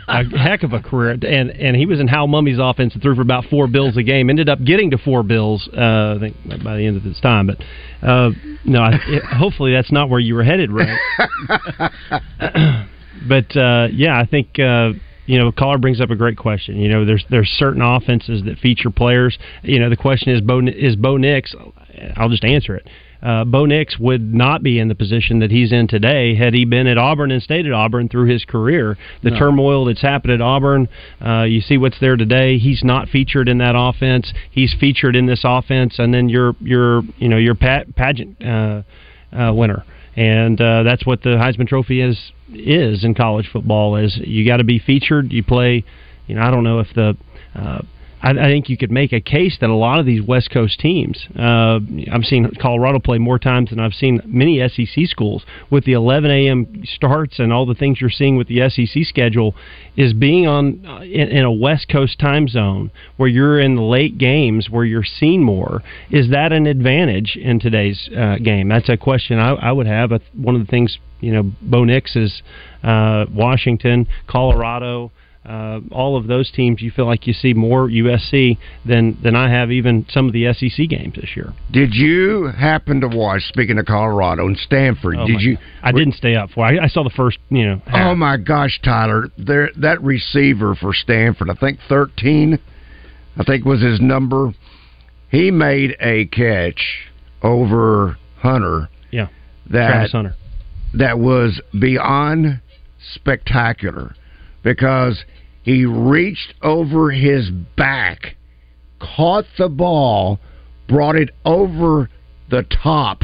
[0.08, 3.14] a heck of a career, and and he was in Hal Mumme's offense and threw
[3.14, 4.30] for about four bills a game.
[4.30, 5.68] Ended up getting to four bills.
[5.72, 7.58] Uh, I think by the end of this time, but
[8.06, 8.30] uh,
[8.64, 8.80] no.
[8.80, 10.98] I, it, hopefully that's not where you were headed, right?
[13.28, 14.94] but uh, yeah, I think uh,
[15.26, 16.76] you know, caller brings up a great question.
[16.76, 19.38] You know, there's there's certain offenses that feature players.
[19.62, 21.54] You know, the question is, Bo is Bo Nix?
[22.16, 22.88] I'll just answer it.
[23.24, 26.64] Uh, Bo Nix would not be in the position that he's in today had he
[26.64, 28.98] been at Auburn and stayed at Auburn through his career.
[29.22, 29.38] The No.
[29.38, 30.88] turmoil that's happened at Auburn,
[31.24, 32.58] uh, you see what's there today.
[32.58, 34.32] He's not featured in that offense.
[34.50, 38.82] He's featured in this offense, and then your your you know your pat, pageant uh,
[39.32, 39.84] uh, winner
[40.16, 43.96] and uh, that's what the Heisman Trophy is is in college football.
[43.96, 45.32] Is you got to be featured.
[45.32, 45.84] You play.
[46.26, 47.16] You know, I don't know if the
[47.54, 47.82] uh,
[48.24, 50.80] I, I think you could make a case that a lot of these West Coast
[50.80, 51.78] teams, uh,
[52.10, 56.30] I've seen Colorado play more times than I've seen many SEC schools with the 11
[56.30, 56.82] a.m.
[56.84, 59.54] starts and all the things you're seeing with the SEC schedule,
[59.96, 64.16] is being on uh, in, in a West Coast time zone where you're in late
[64.16, 65.82] games where you're seen more.
[66.10, 68.68] Is that an advantage in today's uh, game?
[68.68, 70.10] That's a question I, I would have.
[70.32, 72.42] One of the things you know, Bo Nix is
[72.82, 75.10] uh, Washington, Colorado
[75.46, 79.50] uh, all of those teams, you feel like you see more USC than than I
[79.50, 81.52] have even some of the SEC games this year.
[81.70, 83.42] Did you happen to watch?
[83.42, 85.58] Speaking of Colorado and Stanford, oh did you?
[85.82, 86.64] I didn't stay up for.
[86.64, 87.38] I, I saw the first.
[87.50, 87.82] You know.
[87.86, 88.12] Half.
[88.12, 89.28] Oh my gosh, Tyler!
[89.36, 92.58] There, that receiver for Stanford, I think thirteen,
[93.36, 94.54] I think was his number.
[95.30, 97.10] He made a catch
[97.42, 98.88] over Hunter.
[99.10, 99.28] Yeah.
[99.70, 100.34] That Travis Hunter.
[100.94, 102.60] That was beyond
[103.14, 104.14] spectacular
[104.64, 105.24] because
[105.62, 108.36] he reached over his back,
[108.98, 110.40] caught the ball,
[110.88, 112.10] brought it over
[112.50, 113.22] the top,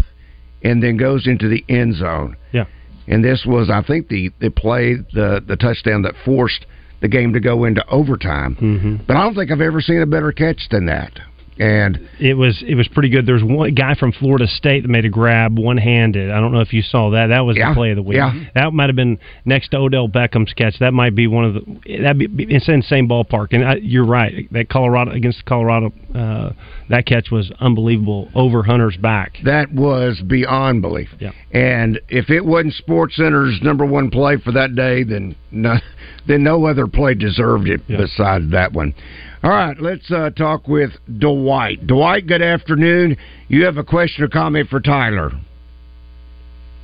[0.62, 2.36] and then goes into the end zone.
[2.52, 2.66] Yeah.
[3.08, 6.66] And this was, I think, the the play, the the touchdown that forced
[7.00, 8.56] the game to go into overtime.
[8.56, 9.04] Mm-hmm.
[9.08, 11.18] But I don't think I've ever seen a better catch than that
[11.60, 13.26] and it was it was pretty good.
[13.26, 16.30] There's one guy from Florida State that made a grab one handed.
[16.30, 17.26] I don't know if you saw that.
[17.26, 17.68] That was yeah.
[17.68, 18.16] the play of the week.
[18.16, 18.32] Yeah.
[18.54, 20.78] That might have been next to Odell Beckham's catch.
[20.80, 23.48] That might be one of the that be it's in the same ballpark.
[23.50, 24.50] And I, you're right.
[24.52, 26.52] That Colorado against Colorado, uh,
[26.88, 29.36] that catch was unbelievable over Hunter's back.
[29.44, 31.10] That was beyond belief.
[31.18, 31.32] Yeah.
[31.52, 35.74] And if it wasn't Sports Center's number one play for that day, then no,
[36.26, 37.98] then no other play deserved it yeah.
[37.98, 38.94] besides that one.
[39.42, 41.86] All right, let's uh, talk with Dwight.
[41.86, 43.16] Dwight, good afternoon.
[43.48, 45.32] You have a question or comment for Tyler?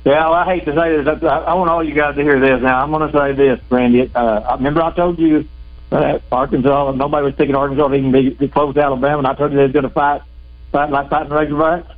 [0.03, 1.07] Yeah, well, I hate to say this.
[1.21, 2.59] I, I want all you guys to hear this.
[2.63, 4.09] Now, I'm going to say this, Randy.
[4.13, 5.47] Uh, remember, I told you
[5.91, 9.57] that Arkansas, nobody was thinking Arkansas even be, close to Alabama, and I told you
[9.57, 10.23] they was going to fight,
[10.71, 11.93] fight like fighting Razorbacks.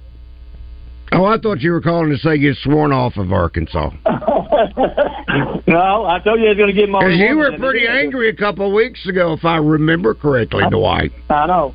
[1.12, 3.92] Oh, I thought you were calling to say you sworn off of Arkansas.
[4.06, 7.02] no, I told you I was going to get all.
[7.02, 10.70] Because you were pretty angry a couple of weeks ago, if I remember correctly, I,
[10.70, 11.12] Dwight.
[11.30, 11.74] I know.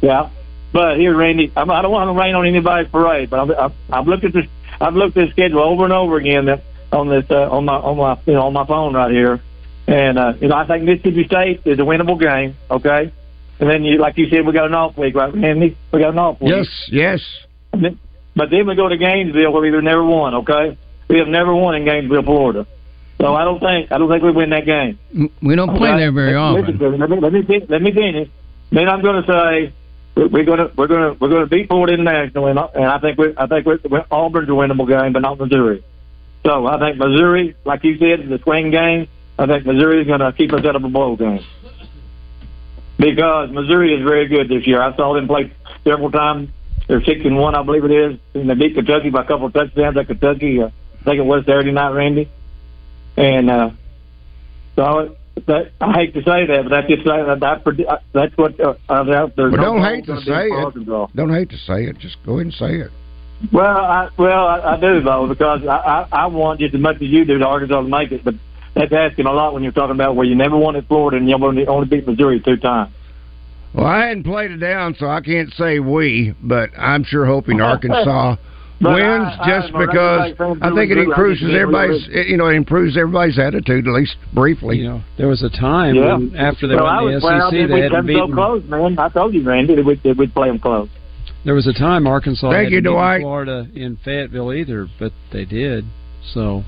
[0.00, 0.30] Yeah,
[0.72, 3.72] but here, Randy, I'm, I don't want to rain on anybody's parade, but I've, I've,
[3.90, 4.46] I've looked at this.
[4.80, 6.48] I've looked at the schedule over and over again
[6.92, 9.40] on this uh, on my on my you know on my phone right here,
[9.86, 12.56] and uh, you know I think Mississippi State is a winnable game.
[12.70, 13.12] Okay,
[13.60, 15.78] and then you like you said we got an off week, right, Randy?
[15.92, 16.50] We got an off week.
[16.50, 17.20] Yes, yes.
[18.36, 20.34] But then we go to Gainesville where we've never won.
[20.34, 20.76] Okay,
[21.08, 22.66] we have never won in Gainesville, Florida.
[23.20, 24.98] So I don't think I don't think we win that game.
[25.40, 26.98] We don't play there very Listen, often.
[26.98, 28.28] Let me let me let me finish.
[28.70, 29.72] Then I'm going to say
[30.16, 33.18] we're going to we're going to we're going to beat Florida International, and I think
[33.18, 35.84] we I think we're Auburn's a winnable game, but not Missouri.
[36.44, 39.08] So I think Missouri, like you said, is a swing game.
[39.38, 41.44] I think Missouri is going to keep us out of a bowl game
[42.98, 44.82] because Missouri is very good this year.
[44.82, 45.52] I saw them play
[45.84, 46.50] several times.
[46.86, 48.18] They're six and one, I believe it is.
[48.34, 50.60] And they beat Kentucky by a couple of touchdowns at Kentucky.
[50.60, 50.66] Uh,
[51.00, 52.30] I think it was Saturday night, Randy.
[53.16, 53.70] And uh,
[54.76, 55.16] so
[55.46, 59.36] that, I hate to say that, but that's just that, that that's what uh, out
[59.36, 59.50] there.
[59.50, 61.14] Well, don't hate to say it.
[61.14, 61.98] Don't hate to say it.
[61.98, 62.90] Just go ahead and say it.
[63.52, 66.96] Well, I, well, I, I do though because I, I, I want just as much
[66.96, 68.34] as you do to Arkansas to make it, but
[68.74, 71.28] that's asking a lot when you're talking about where you never won at Florida and
[71.28, 72.92] you only, only beat Missouri two times.
[73.74, 77.60] Well, I hadn't played it down, so I can't say we, but I'm sure hoping
[77.60, 78.36] Arkansas
[78.80, 83.38] wins I, just I, because I think it improves everybody's, you know, it improves everybody's
[83.38, 84.78] attitude at least briefly.
[84.78, 86.16] You know, there was a time yeah.
[86.16, 88.28] when after they well, won the SEC, they had come beaten.
[88.28, 88.98] so close, man.
[88.98, 90.88] I told you, Randy, that we'd, that we'd play them close.
[91.44, 93.20] There was a time Arkansas Thank you, hadn't beaten Dwight.
[93.20, 95.84] Florida in Fayetteville either, but they did.
[96.32, 96.64] So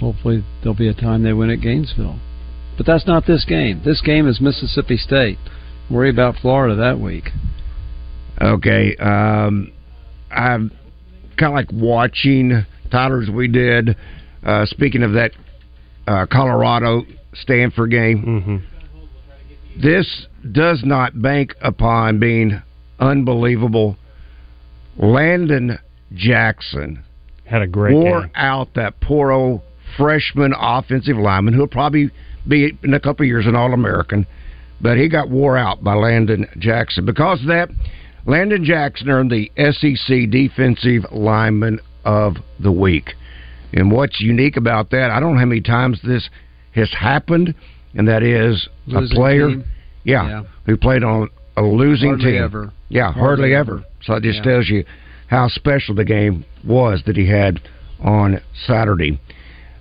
[0.00, 2.18] hopefully there'll be a time they win at Gainesville.
[2.76, 3.82] But that's not this game.
[3.84, 5.38] This game is Mississippi State.
[5.90, 7.30] Worry about Florida that week.
[8.40, 9.72] Okay, um,
[10.30, 10.70] I'm
[11.38, 13.96] kind of like watching Tyler as we did.
[14.42, 15.32] Uh, speaking of that
[16.06, 17.02] uh, Colorado
[17.34, 19.80] Stanford game, mm-hmm.
[19.82, 22.62] this does not bank upon being
[22.98, 23.96] unbelievable.
[24.96, 25.78] Landon
[26.12, 27.04] Jackson
[27.44, 28.30] had a great wore game.
[28.34, 29.60] out that poor old
[29.96, 32.10] freshman offensive lineman who'll probably
[32.46, 34.26] be in a couple of years an All American,
[34.80, 37.04] but he got wore out by Landon Jackson.
[37.04, 37.68] Because of that,
[38.26, 43.14] Landon Jackson earned the SEC Defensive Lineman of the Week.
[43.72, 46.28] And what's unique about that, I don't know how many times this
[46.72, 47.54] has happened,
[47.94, 49.48] and that is Losing a player,
[50.04, 50.42] yeah, Yeah.
[50.66, 52.42] who played on a losing Hardly team.
[52.42, 52.72] ever.
[52.88, 53.72] Yeah, hardly, Hardly ever.
[53.78, 53.84] ever.
[54.02, 54.44] So it just Yeah.
[54.44, 54.84] tells you
[55.28, 57.60] how special the game was that he had
[58.00, 59.18] on Saturday.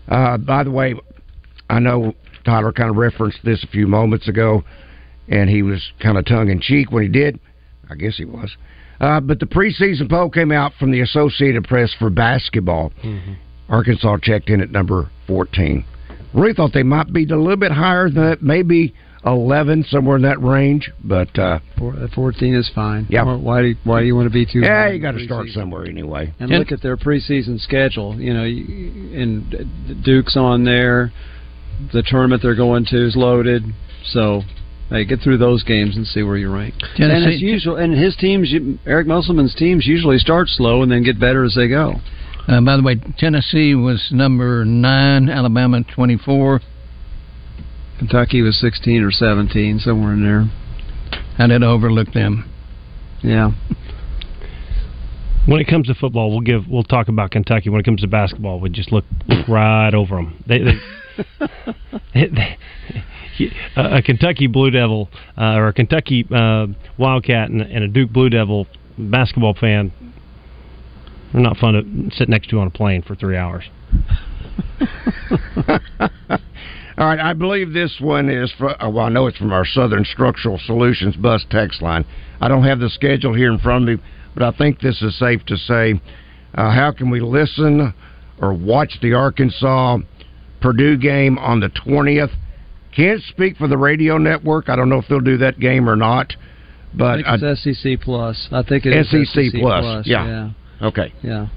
[0.07, 0.95] Uh, by the way,
[1.70, 2.13] I know
[2.45, 4.63] Tyler kind of referenced this a few moments ago.
[5.28, 7.39] And he was kind of tongue in cheek when he did.
[7.89, 8.55] I guess he was.
[8.99, 12.91] Uh, but the preseason poll came out from the Associated Press for basketball.
[13.03, 13.34] Mm-hmm.
[13.69, 15.86] Arkansas checked in at number 14.
[16.34, 18.93] Really thought they might be a little bit higher than that, maybe
[19.26, 20.91] 11, somewhere in that range.
[21.03, 23.07] But uh, Four- uh, 14 is fine.
[23.09, 23.24] Yeah.
[23.36, 24.59] Why, do you, why do you want to be too?
[24.59, 26.34] yeah, high you got to start somewhere anyway.
[26.39, 28.19] And look at their preseason schedule.
[28.19, 31.11] You know, and Duke's on there.
[31.91, 33.63] The tournament they're going to is loaded.
[34.11, 34.41] So,
[34.89, 36.73] hey, get through those games and see where you rank.
[36.81, 37.75] and Tennessee- it's usual.
[37.77, 41.55] And his teams, you- Eric Musselman's teams, usually start slow and then get better as
[41.55, 41.99] they go.
[42.47, 46.61] Uh, by the way, Tennessee was number nine, Alabama twenty-four.
[47.99, 50.49] Kentucky was 16 or 17, somewhere in there.
[51.39, 52.49] I did overlook them.
[53.21, 53.51] Yeah.
[55.45, 57.69] When it comes to football, we'll give we'll talk about Kentucky.
[57.69, 60.43] When it comes to basketball, we just look look right over them.
[60.47, 60.77] They, they,
[62.13, 62.57] they-
[62.95, 63.03] a
[63.75, 66.67] a Kentucky Blue Devil uh, or a Kentucky uh,
[66.97, 68.67] Wildcat and, and a Duke Blue Devil
[68.97, 69.91] basketball fan,
[71.31, 73.63] they're not fun to sit next to on a plane for three hours.
[76.95, 80.05] All right, I believe this one is from, well, I know it's from our Southern
[80.05, 82.05] Structural Solutions bus text line.
[82.39, 84.03] I don't have the schedule here in front of me,
[84.36, 85.99] but I think this is safe to say.
[86.53, 87.95] Uh, how can we listen
[88.39, 89.97] or watch the Arkansas
[90.61, 92.31] Purdue game on the 20th?
[92.95, 94.69] Can't speak for the radio network.
[94.69, 96.33] I don't know if they'll do that game or not,
[96.93, 98.47] but I think it's SEC plus.
[98.51, 100.27] I think it is SEC SEC plus, yeah.
[100.81, 100.87] yeah.
[100.87, 101.13] okay.
[101.23, 101.47] Yeah,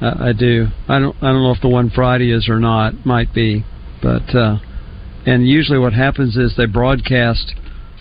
[0.00, 0.68] I, I do.
[0.88, 1.16] I don't.
[1.16, 3.04] I don't know if the one Friday is or not.
[3.04, 3.64] Might be,
[4.02, 4.58] but uh,
[5.26, 7.54] and usually what happens is they broadcast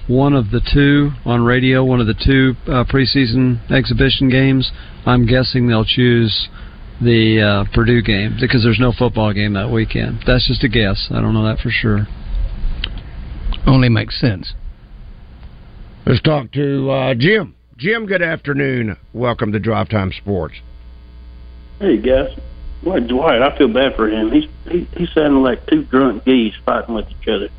[0.07, 4.71] one of the two on radio, one of the two uh, preseason exhibition games.
[5.05, 6.47] I'm guessing they'll choose
[7.01, 10.23] the uh, Purdue game because there's no football game that weekend.
[10.27, 11.07] That's just a guess.
[11.09, 12.07] I don't know that for sure.
[13.66, 14.53] Only makes sense.
[16.05, 17.55] Let's talk to uh, Jim.
[17.78, 18.95] Jim, good afternoon.
[19.13, 20.55] Welcome to Drive Time Sports.
[21.80, 22.38] Hey guys,
[22.84, 24.32] Boy, Dwight, I feel bad for him.
[24.32, 27.49] He's he, he's sounding like two drunk geese fighting with each other.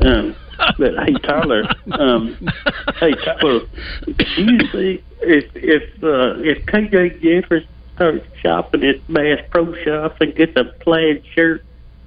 [0.00, 0.34] Um,
[0.78, 2.48] but hey Tyler, um,
[2.98, 3.60] hey Tyler,
[4.06, 10.16] do you see if if uh, if KJ Jefferson starts shopping at Bass Pro Shops
[10.20, 11.62] and gets a plaid shirt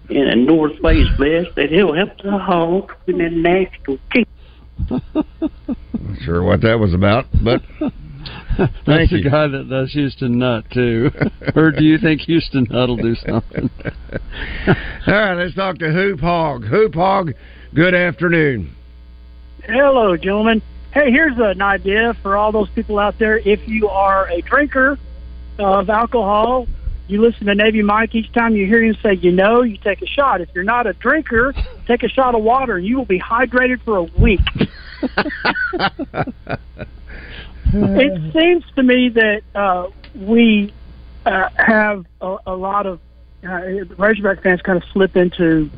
[0.09, 4.25] and a North Face vest, that he'll help the Hawks in the national team.
[4.89, 7.61] Not sure what that was about, but
[8.57, 9.29] That's Thank the you.
[9.29, 11.11] guy that does Houston Nutt too.
[11.55, 13.69] or do you think Houston Nutt will do something?
[15.07, 16.65] All right, let's talk to Hoop Hog.
[16.65, 17.33] Hoop Hog,
[17.73, 18.73] good afternoon.
[19.63, 20.61] Hello, gentlemen.
[20.93, 23.37] Hey, here's an idea for all those people out there.
[23.39, 24.97] If you are a drinker
[25.59, 26.67] of alcohol,
[27.07, 30.01] you listen to Navy Mike each time you hear him say, you know, you take
[30.01, 30.41] a shot.
[30.41, 31.53] If you're not a drinker,
[31.85, 34.41] take a shot of water and you will be hydrated for a week.
[37.73, 40.73] it seems to me that uh, we
[41.25, 42.99] uh, have a, a lot of
[43.43, 43.61] uh,
[43.97, 45.69] Razorback fans kind of slip into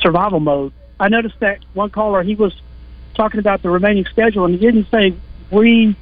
[0.00, 0.72] survival mode.
[0.98, 2.54] I noticed that one caller he was
[3.14, 5.14] talking about the remaining schedule, and he didn't say
[5.50, 5.94] we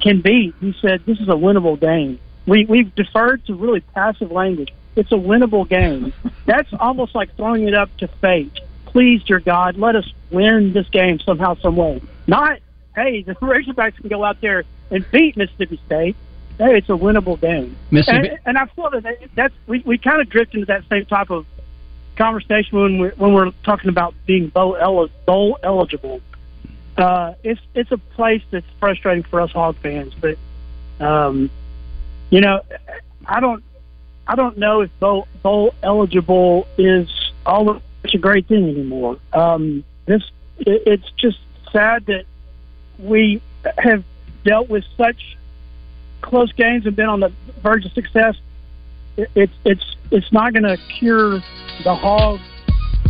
[0.00, 0.54] can beat.
[0.60, 2.18] He said this is a winnable game.
[2.46, 4.72] We we've deferred to really passive language.
[4.96, 6.12] It's a winnable game.
[6.46, 8.58] That's almost like throwing it up to fate.
[8.86, 12.02] Please, dear God, let us win this game somehow, some way.
[12.26, 12.58] Not
[12.96, 16.16] hey, the Razorbacks can go out there and beat Mississippi State.
[16.58, 17.76] Hey, it's a winnable game.
[17.90, 21.06] Mississippi- And, and I feel that that's we we kind of drift into that same
[21.06, 21.46] type of
[22.16, 26.20] conversation when we're when we're talking about being bowl, eli- bowl eligible.
[26.98, 30.36] Uh, it's it's a place that's frustrating for us Hog fans, but
[30.98, 31.48] um,
[32.30, 32.62] you know,
[33.26, 33.62] I don't
[34.26, 37.08] I don't know if bowl, eligible is
[37.44, 39.18] all of such a great thing anymore.
[39.32, 40.22] Um, this
[40.58, 41.38] it, it's just
[41.72, 42.24] sad that
[42.98, 43.42] we
[43.78, 44.04] have
[44.44, 45.36] dealt with such
[46.22, 48.36] close games and been on the verge of success.
[49.16, 51.40] It, it's it's it's not going to cure
[51.84, 52.38] the hog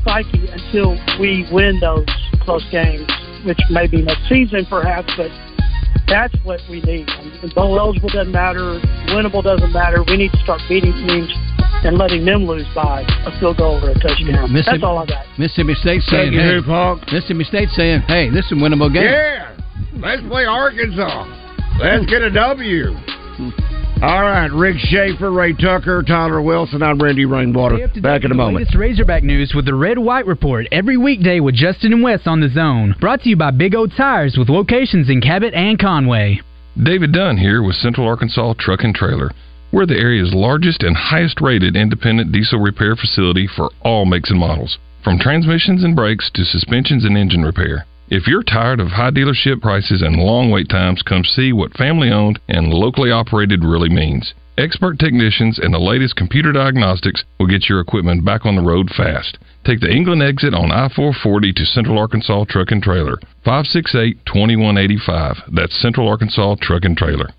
[0.04, 2.06] psyche until we win those
[2.40, 3.08] close games,
[3.44, 5.30] which may be next season perhaps, but
[6.11, 7.08] that's what we need.
[7.08, 8.82] And bowl eligible doesn't matter,
[9.14, 10.02] winnable doesn't matter.
[10.02, 11.30] We need to start beating teams
[11.86, 14.52] and letting them lose by a field goal or a touchdown.
[14.52, 15.24] That's all I got.
[15.38, 16.98] Mississippi State saying, you, hey, Hoop Hog.
[17.12, 19.04] Mississippi State saying, hey, this is a winnable game.
[19.04, 19.56] Yeah,
[19.96, 21.24] let's play Arkansas.
[21.80, 22.92] Let's get a W.
[22.92, 23.69] Hmm.
[24.03, 26.82] All right, Rick Shaeffer, Ray Tucker, Tyler Wilson.
[26.82, 27.86] I'm Randy Rainwater.
[28.01, 28.57] Back in a moment.
[28.57, 32.40] Latest Razorback news with the Red White Report every weekday with Justin and Wes on
[32.40, 32.96] the Zone.
[32.98, 36.40] Brought to you by Big O Tires with locations in Cabot and Conway.
[36.82, 39.32] David Dunn here with Central Arkansas Truck and Trailer.
[39.70, 44.40] We're the area's largest and highest rated independent diesel repair facility for all makes and
[44.40, 47.84] models, from transmissions and brakes to suspensions and engine repair.
[48.11, 52.11] If you're tired of high dealership prices and long wait times, come see what family
[52.11, 54.34] owned and locally operated really means.
[54.58, 58.90] Expert technicians and the latest computer diagnostics will get your equipment back on the road
[58.90, 59.38] fast.
[59.64, 63.16] Take the England exit on I 440 to Central Arkansas Truck and Trailer.
[63.44, 65.54] 568 2185.
[65.54, 67.30] That's Central Arkansas Truck and Trailer.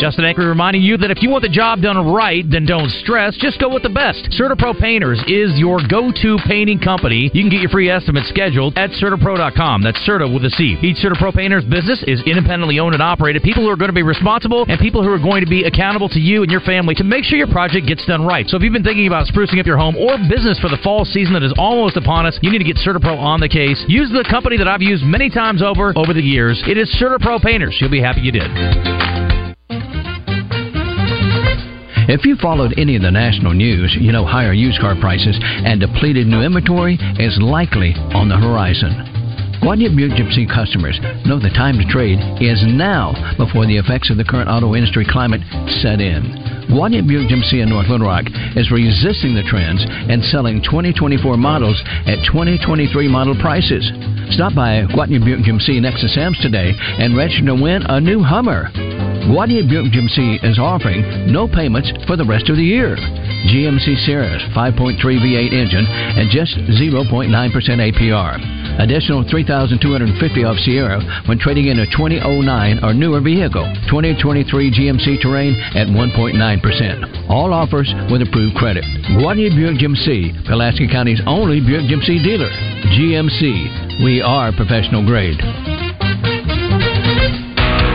[0.00, 3.36] Justin Anker reminding you that if you want the job done right, then don't stress.
[3.36, 4.32] Just go with the best.
[4.32, 7.28] CertaPro Painters is your go-to painting company.
[7.34, 9.82] You can get your free estimate scheduled at CertaPro.com.
[9.84, 10.80] That's Certa with a C.
[10.80, 13.42] Each CertaPro Painters business is independently owned and operated.
[13.42, 16.08] People who are going to be responsible and people who are going to be accountable
[16.08, 18.48] to you and your family to make sure your project gets done right.
[18.48, 21.04] So if you've been thinking about sprucing up your home or business for the fall
[21.04, 23.84] season that is almost upon us, you need to get CertaPro on the case.
[23.86, 26.62] Use the company that I've used many times over over the years.
[26.66, 27.76] It is CertaPro Painters.
[27.80, 29.19] You'll be happy you did.
[32.10, 35.78] If you followed any of the national news, you know higher used car prices and
[35.78, 38.90] depleted new inventory is likely on the horizon.
[39.62, 44.18] Gwatney Buick GMC customers know the time to trade is now before the effects of
[44.18, 45.38] the current auto industry climate
[45.78, 46.34] set in.
[46.74, 48.26] Gwatney Buick GMC in North Little Rock
[48.58, 51.78] is resisting the trends and selling 2024 models
[52.10, 53.86] at 2023 model prices.
[54.34, 58.18] Stop by Gwatney Buick GMC next to Sam's today and register to win a new
[58.18, 58.66] Hummer.
[59.20, 62.96] Buick GMC is offering no payments for the rest of the year.
[63.52, 68.80] GMC Sierra's 5.3 V8 engine and just 0.9% APR.
[68.80, 73.64] Additional 3250 off Sierra when trading in a 2009 or newer vehicle.
[73.88, 77.30] 2023 GMC Terrain at 1.9%.
[77.30, 78.84] All offers with approved credit.
[79.20, 82.50] Gwatney Buick GMC, Pulaski County's only Buick GMC dealer.
[82.96, 85.38] GMC, we are professional grade.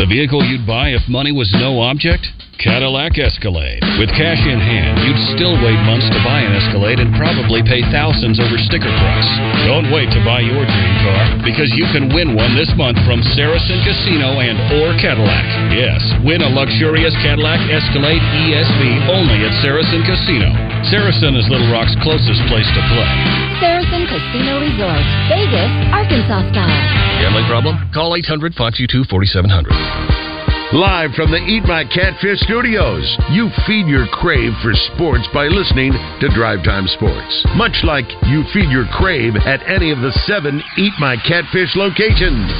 [0.00, 2.24] The vehicle you'd buy if money was no object?
[2.56, 3.84] Cadillac Escalade.
[4.00, 7.84] With cash in hand, you'd still wait months to buy an Escalade and probably pay
[7.92, 9.30] thousands over sticker price.
[9.68, 13.20] Don't wait to buy your dream car because you can win one this month from
[13.36, 15.44] Saracen Casino and or Cadillac.
[15.76, 20.71] Yes, win a luxurious Cadillac Escalade ESV only at Saracen Casino.
[20.90, 23.10] Saracen is Little Rock's closest place to play.
[23.62, 27.22] Saracen Casino Resort, Vegas, Arkansas style.
[27.22, 27.78] Gambling problem?
[27.94, 29.70] Call 800 522 4700.
[30.74, 35.92] Live from the Eat My Catfish studios, you feed your crave for sports by listening
[36.20, 37.44] to Drive Time Sports.
[37.54, 42.50] Much like you feed your crave at any of the seven Eat My Catfish locations.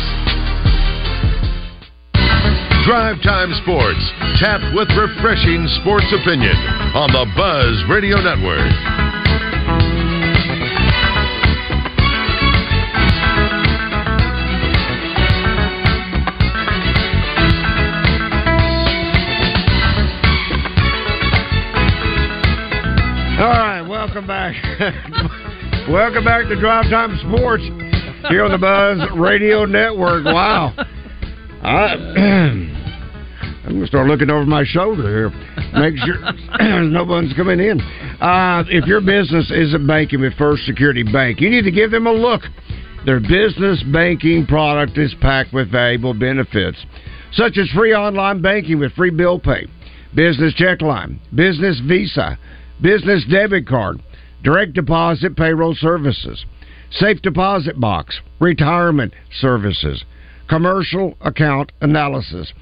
[2.85, 4.11] Drive Time Sports,
[4.41, 6.57] tapped with refreshing sports opinion
[6.99, 8.59] on the Buzz Radio Network.
[23.39, 24.55] All right, welcome back.
[25.89, 27.63] welcome back to Drive Time Sports
[28.29, 30.25] here on the Buzz Radio Network.
[30.25, 30.75] Wow.
[31.63, 32.69] I,
[33.65, 35.31] I'm going to start looking over my shoulder here.
[35.73, 36.19] Make sure
[36.91, 37.81] no one's coming in.
[38.21, 42.09] Uh, if your business isn't banking with First Security Bank, you need to give them
[42.09, 42.43] a look.
[43.07, 46.79] Their business banking product is packed with valuable benefits,
[47.33, 49.69] such as free online banking with free bill pay,
[50.15, 52.39] business check line, business visa,
[52.81, 54.01] business debit card,
[54.43, 56.45] direct deposit payroll services,
[56.91, 60.05] safe deposit box, retirement services,
[60.49, 62.53] commercial account analysis.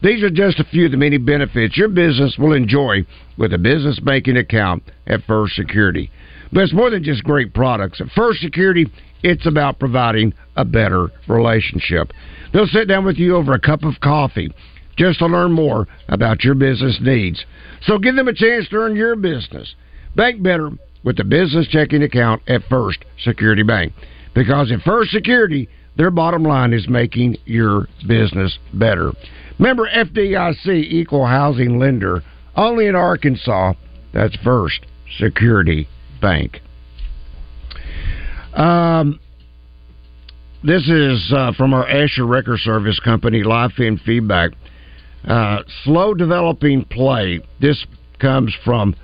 [0.00, 3.04] These are just a few of the many benefits your business will enjoy
[3.36, 6.10] with a business banking account at First Security.
[6.52, 8.00] But it's more than just great products.
[8.00, 8.86] At First Security,
[9.22, 12.12] it's about providing a better relationship.
[12.52, 14.52] They'll sit down with you over a cup of coffee
[14.96, 17.44] just to learn more about your business needs.
[17.82, 19.74] So give them a chance to earn your business.
[20.14, 20.70] Bank better
[21.04, 23.92] with the business checking account at First Security Bank.
[24.34, 29.12] Because at First Security, their bottom line is making your business better.
[29.58, 32.22] Member FDIC Equal Housing Lender,
[32.56, 33.74] only in Arkansas.
[34.12, 34.86] That's First
[35.18, 35.88] Security
[36.20, 36.60] Bank.
[38.54, 39.18] Um,
[40.62, 44.52] this is uh, from our Asher Record Service Company, live feed feedback.
[45.26, 47.40] Uh, slow developing play.
[47.60, 47.84] This
[48.18, 48.94] comes from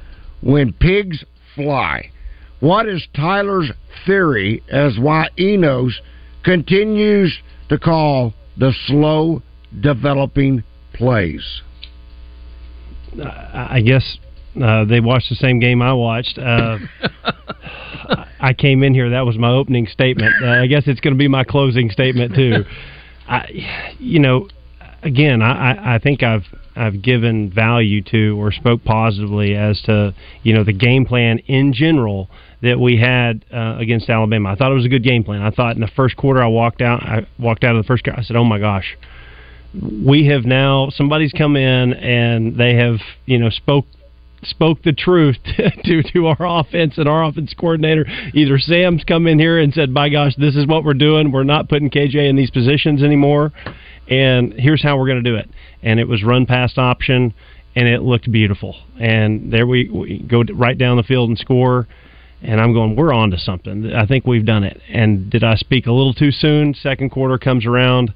[0.40, 1.24] When Pigs
[1.54, 2.10] Fly.
[2.60, 3.70] What is Tyler's
[4.06, 6.00] theory as why Enos
[6.44, 7.36] continues
[7.68, 9.42] to call the slow
[9.80, 10.62] developing
[10.92, 11.62] plays?
[13.22, 14.18] I guess
[14.60, 16.36] uh, they watched the same game I watched.
[16.38, 16.78] Uh,
[18.40, 19.10] I came in here.
[19.10, 20.34] That was my opening statement.
[20.42, 22.64] Uh, I guess it's going to be my closing statement too.
[23.28, 24.48] I, you know,
[25.02, 26.44] again, I, I- I think I've
[26.76, 30.12] I've given value to or spoke positively as to
[30.42, 32.28] you know the game plan in general
[32.62, 34.50] that we had uh, against Alabama.
[34.50, 35.40] I thought it was a good game plan.
[35.40, 37.02] I thought in the first quarter I walked out.
[37.02, 38.18] I walked out of the first quarter.
[38.18, 38.96] I said, "Oh my gosh."
[39.82, 42.96] We have now somebody's come in and they have
[43.26, 43.86] you know spoke
[44.42, 45.36] spoke the truth
[45.84, 48.06] to to our offense and our offense coordinator.
[48.34, 51.32] Either Sam's come in here and said, "By gosh, this is what we're doing.
[51.32, 53.52] We're not putting KJ in these positions anymore,
[54.08, 55.50] and here's how we're going to do it."
[55.82, 57.34] And it was run past option,
[57.74, 58.76] and it looked beautiful.
[58.98, 61.86] And there we, we go right down the field and score.
[62.42, 63.90] And I'm going, we're on to something.
[63.94, 64.78] I think we've done it.
[64.90, 66.74] And did I speak a little too soon?
[66.74, 68.12] Second quarter comes around.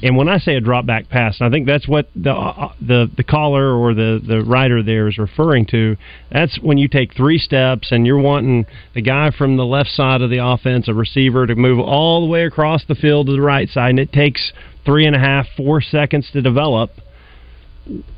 [0.00, 3.10] And when I say a drop back pass, I think that's what the uh, the
[3.16, 5.96] the caller or the the writer there is referring to.
[6.30, 10.22] That's when you take three steps and you're wanting the guy from the left side
[10.22, 13.40] of the offense, a receiver, to move all the way across the field to the
[13.40, 14.52] right side, and it takes
[14.84, 16.92] three and a half, four seconds to develop.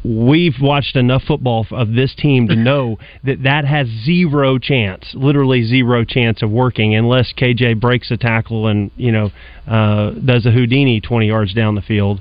[0.04, 5.64] We've watched enough football of this team to know that that has zero chance, literally
[5.64, 9.30] zero chance of working unless KJ breaks a tackle and you know
[9.66, 12.20] uh, does a Houdini twenty yards down the field.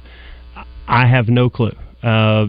[0.88, 1.76] I have no clue.
[2.02, 2.46] Uh,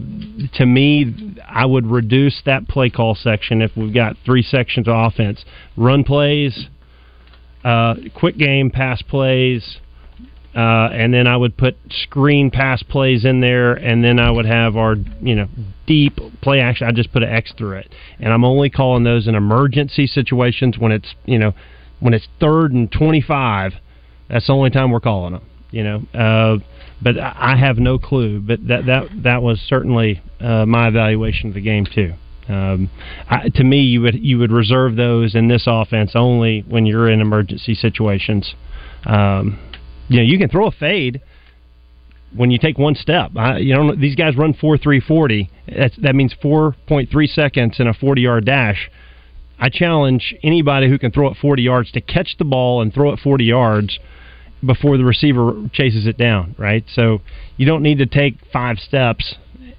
[0.55, 4.95] to me, I would reduce that play call section if we've got three sections of
[4.95, 5.43] offense:
[5.75, 6.67] run plays,
[7.63, 9.77] uh, quick game pass plays,
[10.55, 14.45] uh, and then I would put screen pass plays in there, and then I would
[14.45, 15.47] have our you know
[15.87, 16.87] deep play action.
[16.87, 20.77] I just put an X through it, and I'm only calling those in emergency situations
[20.77, 21.53] when it's you know
[21.99, 23.73] when it's third and twenty five.
[24.29, 25.45] That's the only time we're calling them.
[25.71, 26.57] You know, uh,
[27.01, 28.41] but I have no clue.
[28.41, 32.13] But that that that was certainly uh, my evaluation of the game too.
[32.49, 32.89] Um,
[33.29, 37.09] I, to me, you would you would reserve those in this offense only when you're
[37.09, 38.53] in emergency situations.
[39.05, 39.59] Um,
[40.11, 41.21] you know, you can throw a fade
[42.35, 43.31] when you take one step.
[43.35, 45.49] I, you know, these guys run four three forty.
[45.67, 48.89] That's, that means four point three seconds in a forty yard dash.
[49.57, 53.13] I challenge anybody who can throw it forty yards to catch the ball and throw
[53.13, 53.99] it forty yards
[54.65, 56.55] before the receiver chases it down.
[56.57, 57.21] Right, so
[57.55, 59.35] you don't need to take five steps,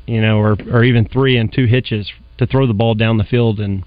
[0.07, 3.25] you know, or or even three and two hitches to throw the ball down the
[3.25, 3.87] field and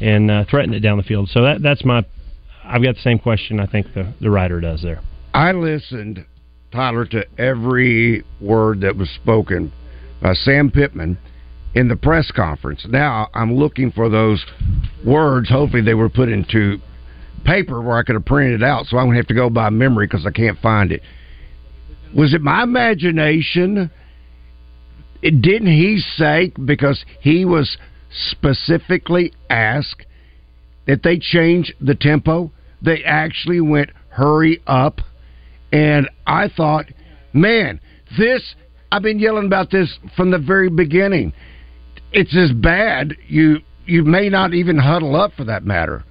[0.00, 1.30] and uh, threaten it down the field.
[1.30, 2.04] So that that's my.
[2.62, 3.58] I've got the same question.
[3.58, 5.00] I think the the writer does there.
[5.34, 6.24] I listened,
[6.72, 9.72] Tyler, to every word that was spoken
[10.20, 11.18] by Sam Pittman
[11.74, 12.86] in the press conference.
[12.88, 14.44] Now I'm looking for those
[15.04, 15.48] words.
[15.48, 16.78] Hopefully, they were put into
[17.44, 19.50] paper where I could have printed it out, so I'm going to have to go
[19.50, 21.02] by memory because I can't find it.
[22.14, 23.90] Was it my imagination?
[25.22, 27.78] It, didn't he say because he was
[28.10, 30.04] specifically asked
[30.86, 32.52] that they change the tempo?
[32.82, 35.00] They actually went hurry up,
[35.72, 36.86] and I thought,
[37.32, 37.80] man,
[38.18, 38.54] this.
[38.90, 41.32] I've been yelling about this from the very beginning.
[42.12, 43.16] It's as bad.
[43.26, 46.04] You you may not even huddle up for that matter,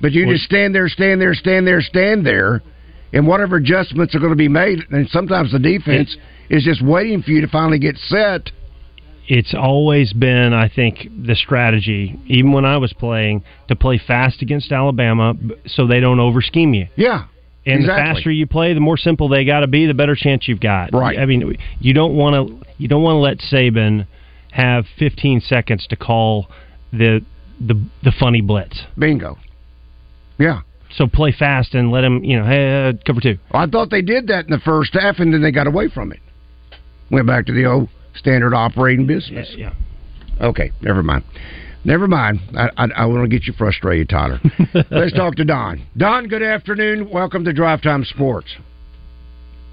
[0.00, 2.60] but you just stand there, stand there, stand there, stand there,
[3.12, 4.80] and whatever adjustments are going to be made.
[4.90, 6.16] And sometimes the defense
[6.50, 8.50] is just waiting for you to finally get set.
[9.28, 14.42] it's always been, I think, the strategy, even when I was playing, to play fast
[14.42, 15.34] against Alabama
[15.66, 16.88] so they don't over scheme you.
[16.96, 17.26] Yeah.
[17.68, 20.48] And the faster you play, the more simple they got to be, the better chance
[20.48, 20.92] you've got.
[20.92, 21.18] Right.
[21.18, 24.06] I mean, you don't want to you don't want to let Saban
[24.52, 26.48] have 15 seconds to call
[26.92, 27.24] the
[27.60, 28.80] the the funny blitz.
[28.96, 29.38] Bingo.
[30.38, 30.60] Yeah.
[30.90, 33.38] So play fast and let him, you know, hey, uh, cover two.
[33.52, 36.12] I thought they did that in the first half, and then they got away from
[36.12, 36.20] it.
[37.10, 39.52] Went back to the old standard operating business.
[39.56, 39.74] Yeah.
[40.40, 41.24] Okay, never mind.
[41.84, 42.40] Never mind.
[42.56, 44.40] I, I, I want to get you frustrated, Tyler.
[44.90, 45.86] Let's talk to Don.
[45.96, 47.10] Don, good afternoon.
[47.10, 48.48] Welcome to Drive Time Sports.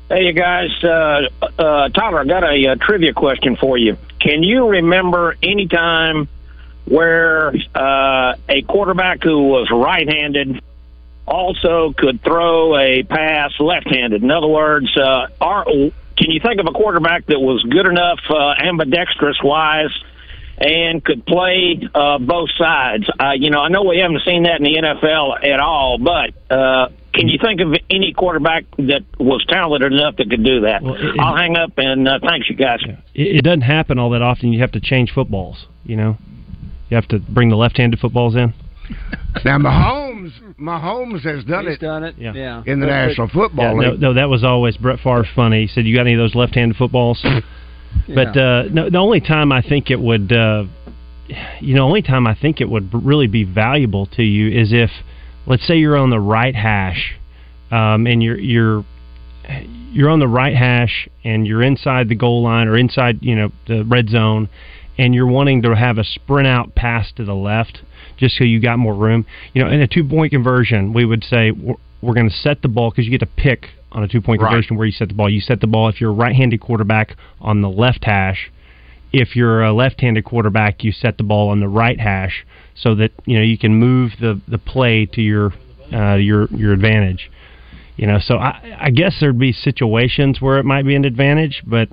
[0.10, 0.70] Hey, you guys.
[0.84, 1.22] Uh,
[1.58, 3.98] uh, Tyler, I got a, uh trivia question for you.
[4.20, 6.28] Can you remember any time
[6.86, 10.62] where uh, a quarterback who was right-handed
[11.28, 14.22] also could throw a pass left-handed?
[14.22, 18.20] In other words, uh, are, can you think of a quarterback that was good enough
[18.30, 19.90] uh, ambidextrous-wise
[20.58, 23.08] and could play uh, both sides?
[23.20, 26.32] Uh, you know, I know we haven't seen that in the NFL at all, but
[26.56, 30.82] uh, can you think of any quarterback that was talented enough that could do that?
[30.84, 32.80] it- I'll hang up and uh, thanks, you guys.
[33.14, 34.54] It, it doesn't happen all that often.
[34.54, 35.66] You have to change footballs.
[35.84, 36.18] You know,
[36.90, 38.54] you have to bring the left-handed footballs in.
[39.44, 41.80] Now, Mahomes Mahomes, Mahomes has done He's it.
[41.82, 42.16] done it.
[42.20, 42.62] Yeah.
[42.66, 44.02] In the But- but- National Football Yeah, no, League.
[44.02, 45.62] no, that was always Brett Favre's funny.
[45.62, 47.26] He said, "You got any of those left-handed footballs?"
[48.08, 50.66] But uh, no, the only time I think it would, uh,
[51.60, 54.92] you know, only time I think it would really be valuable to you is if,
[55.48, 57.16] let's say, you're on the right hash,
[57.72, 58.86] um, and you're you're
[59.92, 63.52] you're on the right hash and you're inside the goal line or inside, you know,
[63.68, 64.50] the red zone,
[64.98, 67.82] and you're wanting to have a sprint out pass to the left
[68.18, 69.26] just so you got more room.
[69.54, 72.62] You know, in a two point conversion, we would say we're, we're going to set
[72.62, 74.50] the ball because you get to pick on a two point Right.
[74.50, 75.30] conversion where you set the ball.
[75.30, 78.52] You set the ball if you're a right handed quarterback on the left hash.
[79.14, 82.46] If you're a left handed quarterback, you set the ball on the right hash
[82.76, 85.54] so that you know you can move the, the play to your
[85.94, 87.32] uh, your your advantage.
[87.96, 91.64] You know, so I, I guess there'd be situations where it might be an advantage,
[91.66, 91.88] but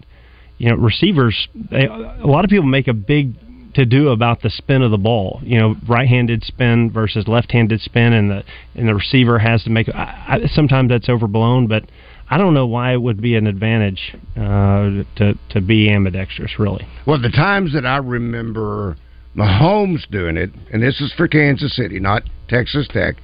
[0.59, 1.49] you know, receivers.
[1.55, 3.35] They, a lot of people make a big
[3.75, 5.41] to do about the spin of the ball.
[5.43, 8.45] You know, right-handed spin versus left-handed spin, and the
[8.75, 9.89] and the receiver has to make.
[9.89, 11.85] I, I, sometimes that's overblown, but
[12.31, 16.59] I don't know why it would be an advantage uh, to to be ambidextrous.
[16.59, 18.97] Really, Well, the times that I remember
[19.37, 23.17] Mahomes doing it, and this is for Kansas City, not Texas Tech,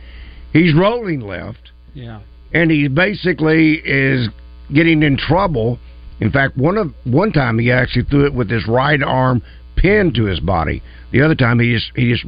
[0.53, 2.21] he's rolling left, Yeah.
[2.55, 4.29] and he basically is
[4.73, 5.79] getting in trouble.
[6.21, 9.43] In fact, one of one time he actually threw it with his right arm
[9.79, 10.83] pinned to his body.
[11.13, 12.25] The other time he just he just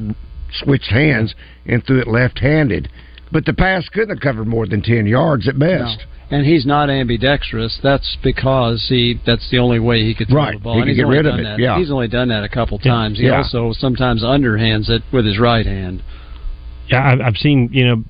[0.63, 1.35] switched hands
[1.67, 2.89] and threw it left-handed.
[3.33, 6.07] But the pass couldn't have covered more than ten yards at best.
[6.33, 7.79] And he's not ambidextrous.
[7.83, 10.55] That's because he that's the only way he could throw Right.
[10.55, 10.75] the ball.
[10.75, 11.59] He and he's get only rid of done it, That.
[11.59, 11.79] yeah.
[11.79, 12.93] He's only done that a couple Yeah.
[12.93, 13.19] times.
[13.19, 13.39] He Yeah.
[13.39, 16.03] also sometimes underhands it with his right hand.
[16.89, 18.05] yeah, I've, I've seen you know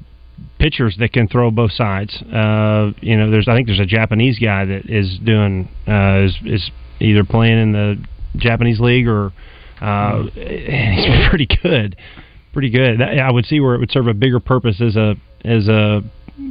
[0.58, 2.14] pitchers that can throw both sides.
[2.32, 6.36] Uh, you know, there's I think there's a Japanese guy that is doing uh, is
[6.44, 6.70] is
[7.00, 7.98] either playing in the
[8.36, 9.32] Japanese league or
[9.80, 11.96] uh, he's pretty good,
[12.52, 13.00] pretty good.
[13.00, 15.14] That, I would see where it would serve a bigger purpose as a
[15.44, 16.02] as a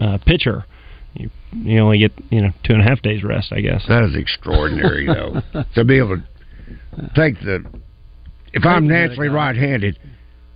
[0.01, 0.65] uh, pitcher.
[1.13, 3.83] You, you only get you know two and a half days rest, I guess.
[3.87, 5.41] That is extraordinary, though,
[5.75, 7.65] to be able to take the.
[8.51, 9.99] If I'm naturally right-handed,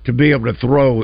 [0.05, 1.03] to be able to throw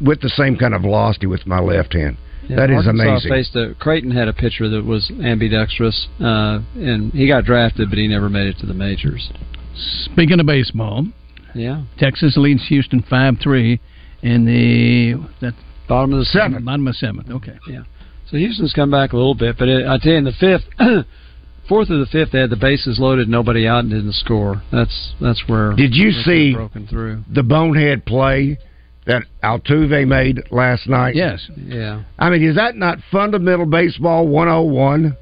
[0.00, 2.16] with the same kind of velocity with my left hand,
[2.48, 3.30] Yeah, that is Arkansas amazing.
[3.30, 7.98] Faced a, Creighton had a pitcher that was ambidextrous, uh, and he got drafted, but
[7.98, 9.30] he never made it to the majors.
[10.06, 11.06] Speaking of baseball,
[11.54, 11.82] Yeah.
[11.98, 13.80] Texas leads Houston five three
[14.22, 15.54] in the that
[15.88, 16.64] bottom of the seventh.
[16.64, 17.30] Bottom of seventh.
[17.30, 17.56] Okay.
[17.68, 17.82] Yeah.
[18.30, 20.64] So Houston's come back a little bit, but it, I tell you, in the fifth,
[21.68, 24.62] fourth of the fifth, they had the bases loaded, nobody out, and didn't score.
[24.72, 25.74] That's that's where.
[25.74, 27.24] Did you see broken through?
[27.32, 28.58] the bonehead play
[29.06, 31.14] that Altuve made last night?
[31.14, 31.48] Yes.
[31.56, 32.02] Yeah.
[32.18, 35.16] I mean, is that not fundamental baseball 101?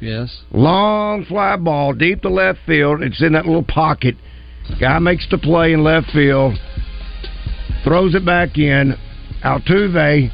[0.00, 0.42] Yes.
[0.52, 3.02] Long fly ball deep to left field.
[3.02, 4.16] It's in that little pocket.
[4.80, 6.54] Guy makes the play in left field,
[7.84, 8.94] throws it back in.
[9.44, 10.30] Altuve,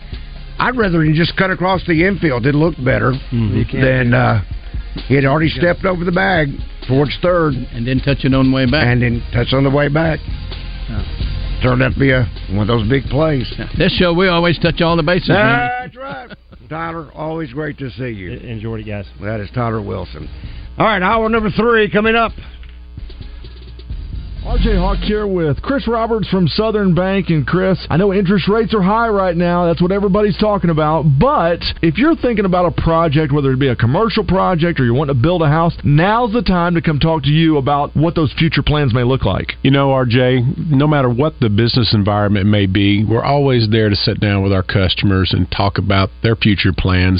[0.59, 2.47] I'd rather he just cut across the infield.
[2.47, 3.81] It looked better Mm-hmm.
[3.81, 4.43] than uh,
[5.07, 6.49] he had already stepped over the bag
[6.89, 8.87] towards third and then touch it on the way back.
[8.87, 10.19] and then touch on the way back.
[11.63, 13.53] Turned out to be a, one of those big plays.
[13.77, 15.29] This show we always touch all the bases.
[15.29, 15.71] man.
[15.83, 16.31] That's right.
[16.71, 18.33] Tyler, always great to see you.
[18.33, 19.05] Enjoyed it, guys.
[19.21, 20.29] That is Tyler Wilson.
[20.79, 22.33] All right, hour number three coming up.
[24.51, 27.29] RJ Hawk here with Chris Roberts from Southern Bank.
[27.29, 29.65] And Chris, I know interest rates are high right now.
[29.65, 31.05] That's what everybody's talking about.
[31.21, 34.93] But if you're thinking about a project, whether it be a commercial project or you
[34.93, 38.17] want to build a house, now's the time to come talk to you about what
[38.17, 39.53] those future plans may look like.
[39.63, 43.95] You know, RJ, no matter what the business environment may be, we're always there to
[43.95, 47.19] sit down with our customers and talk about their future plans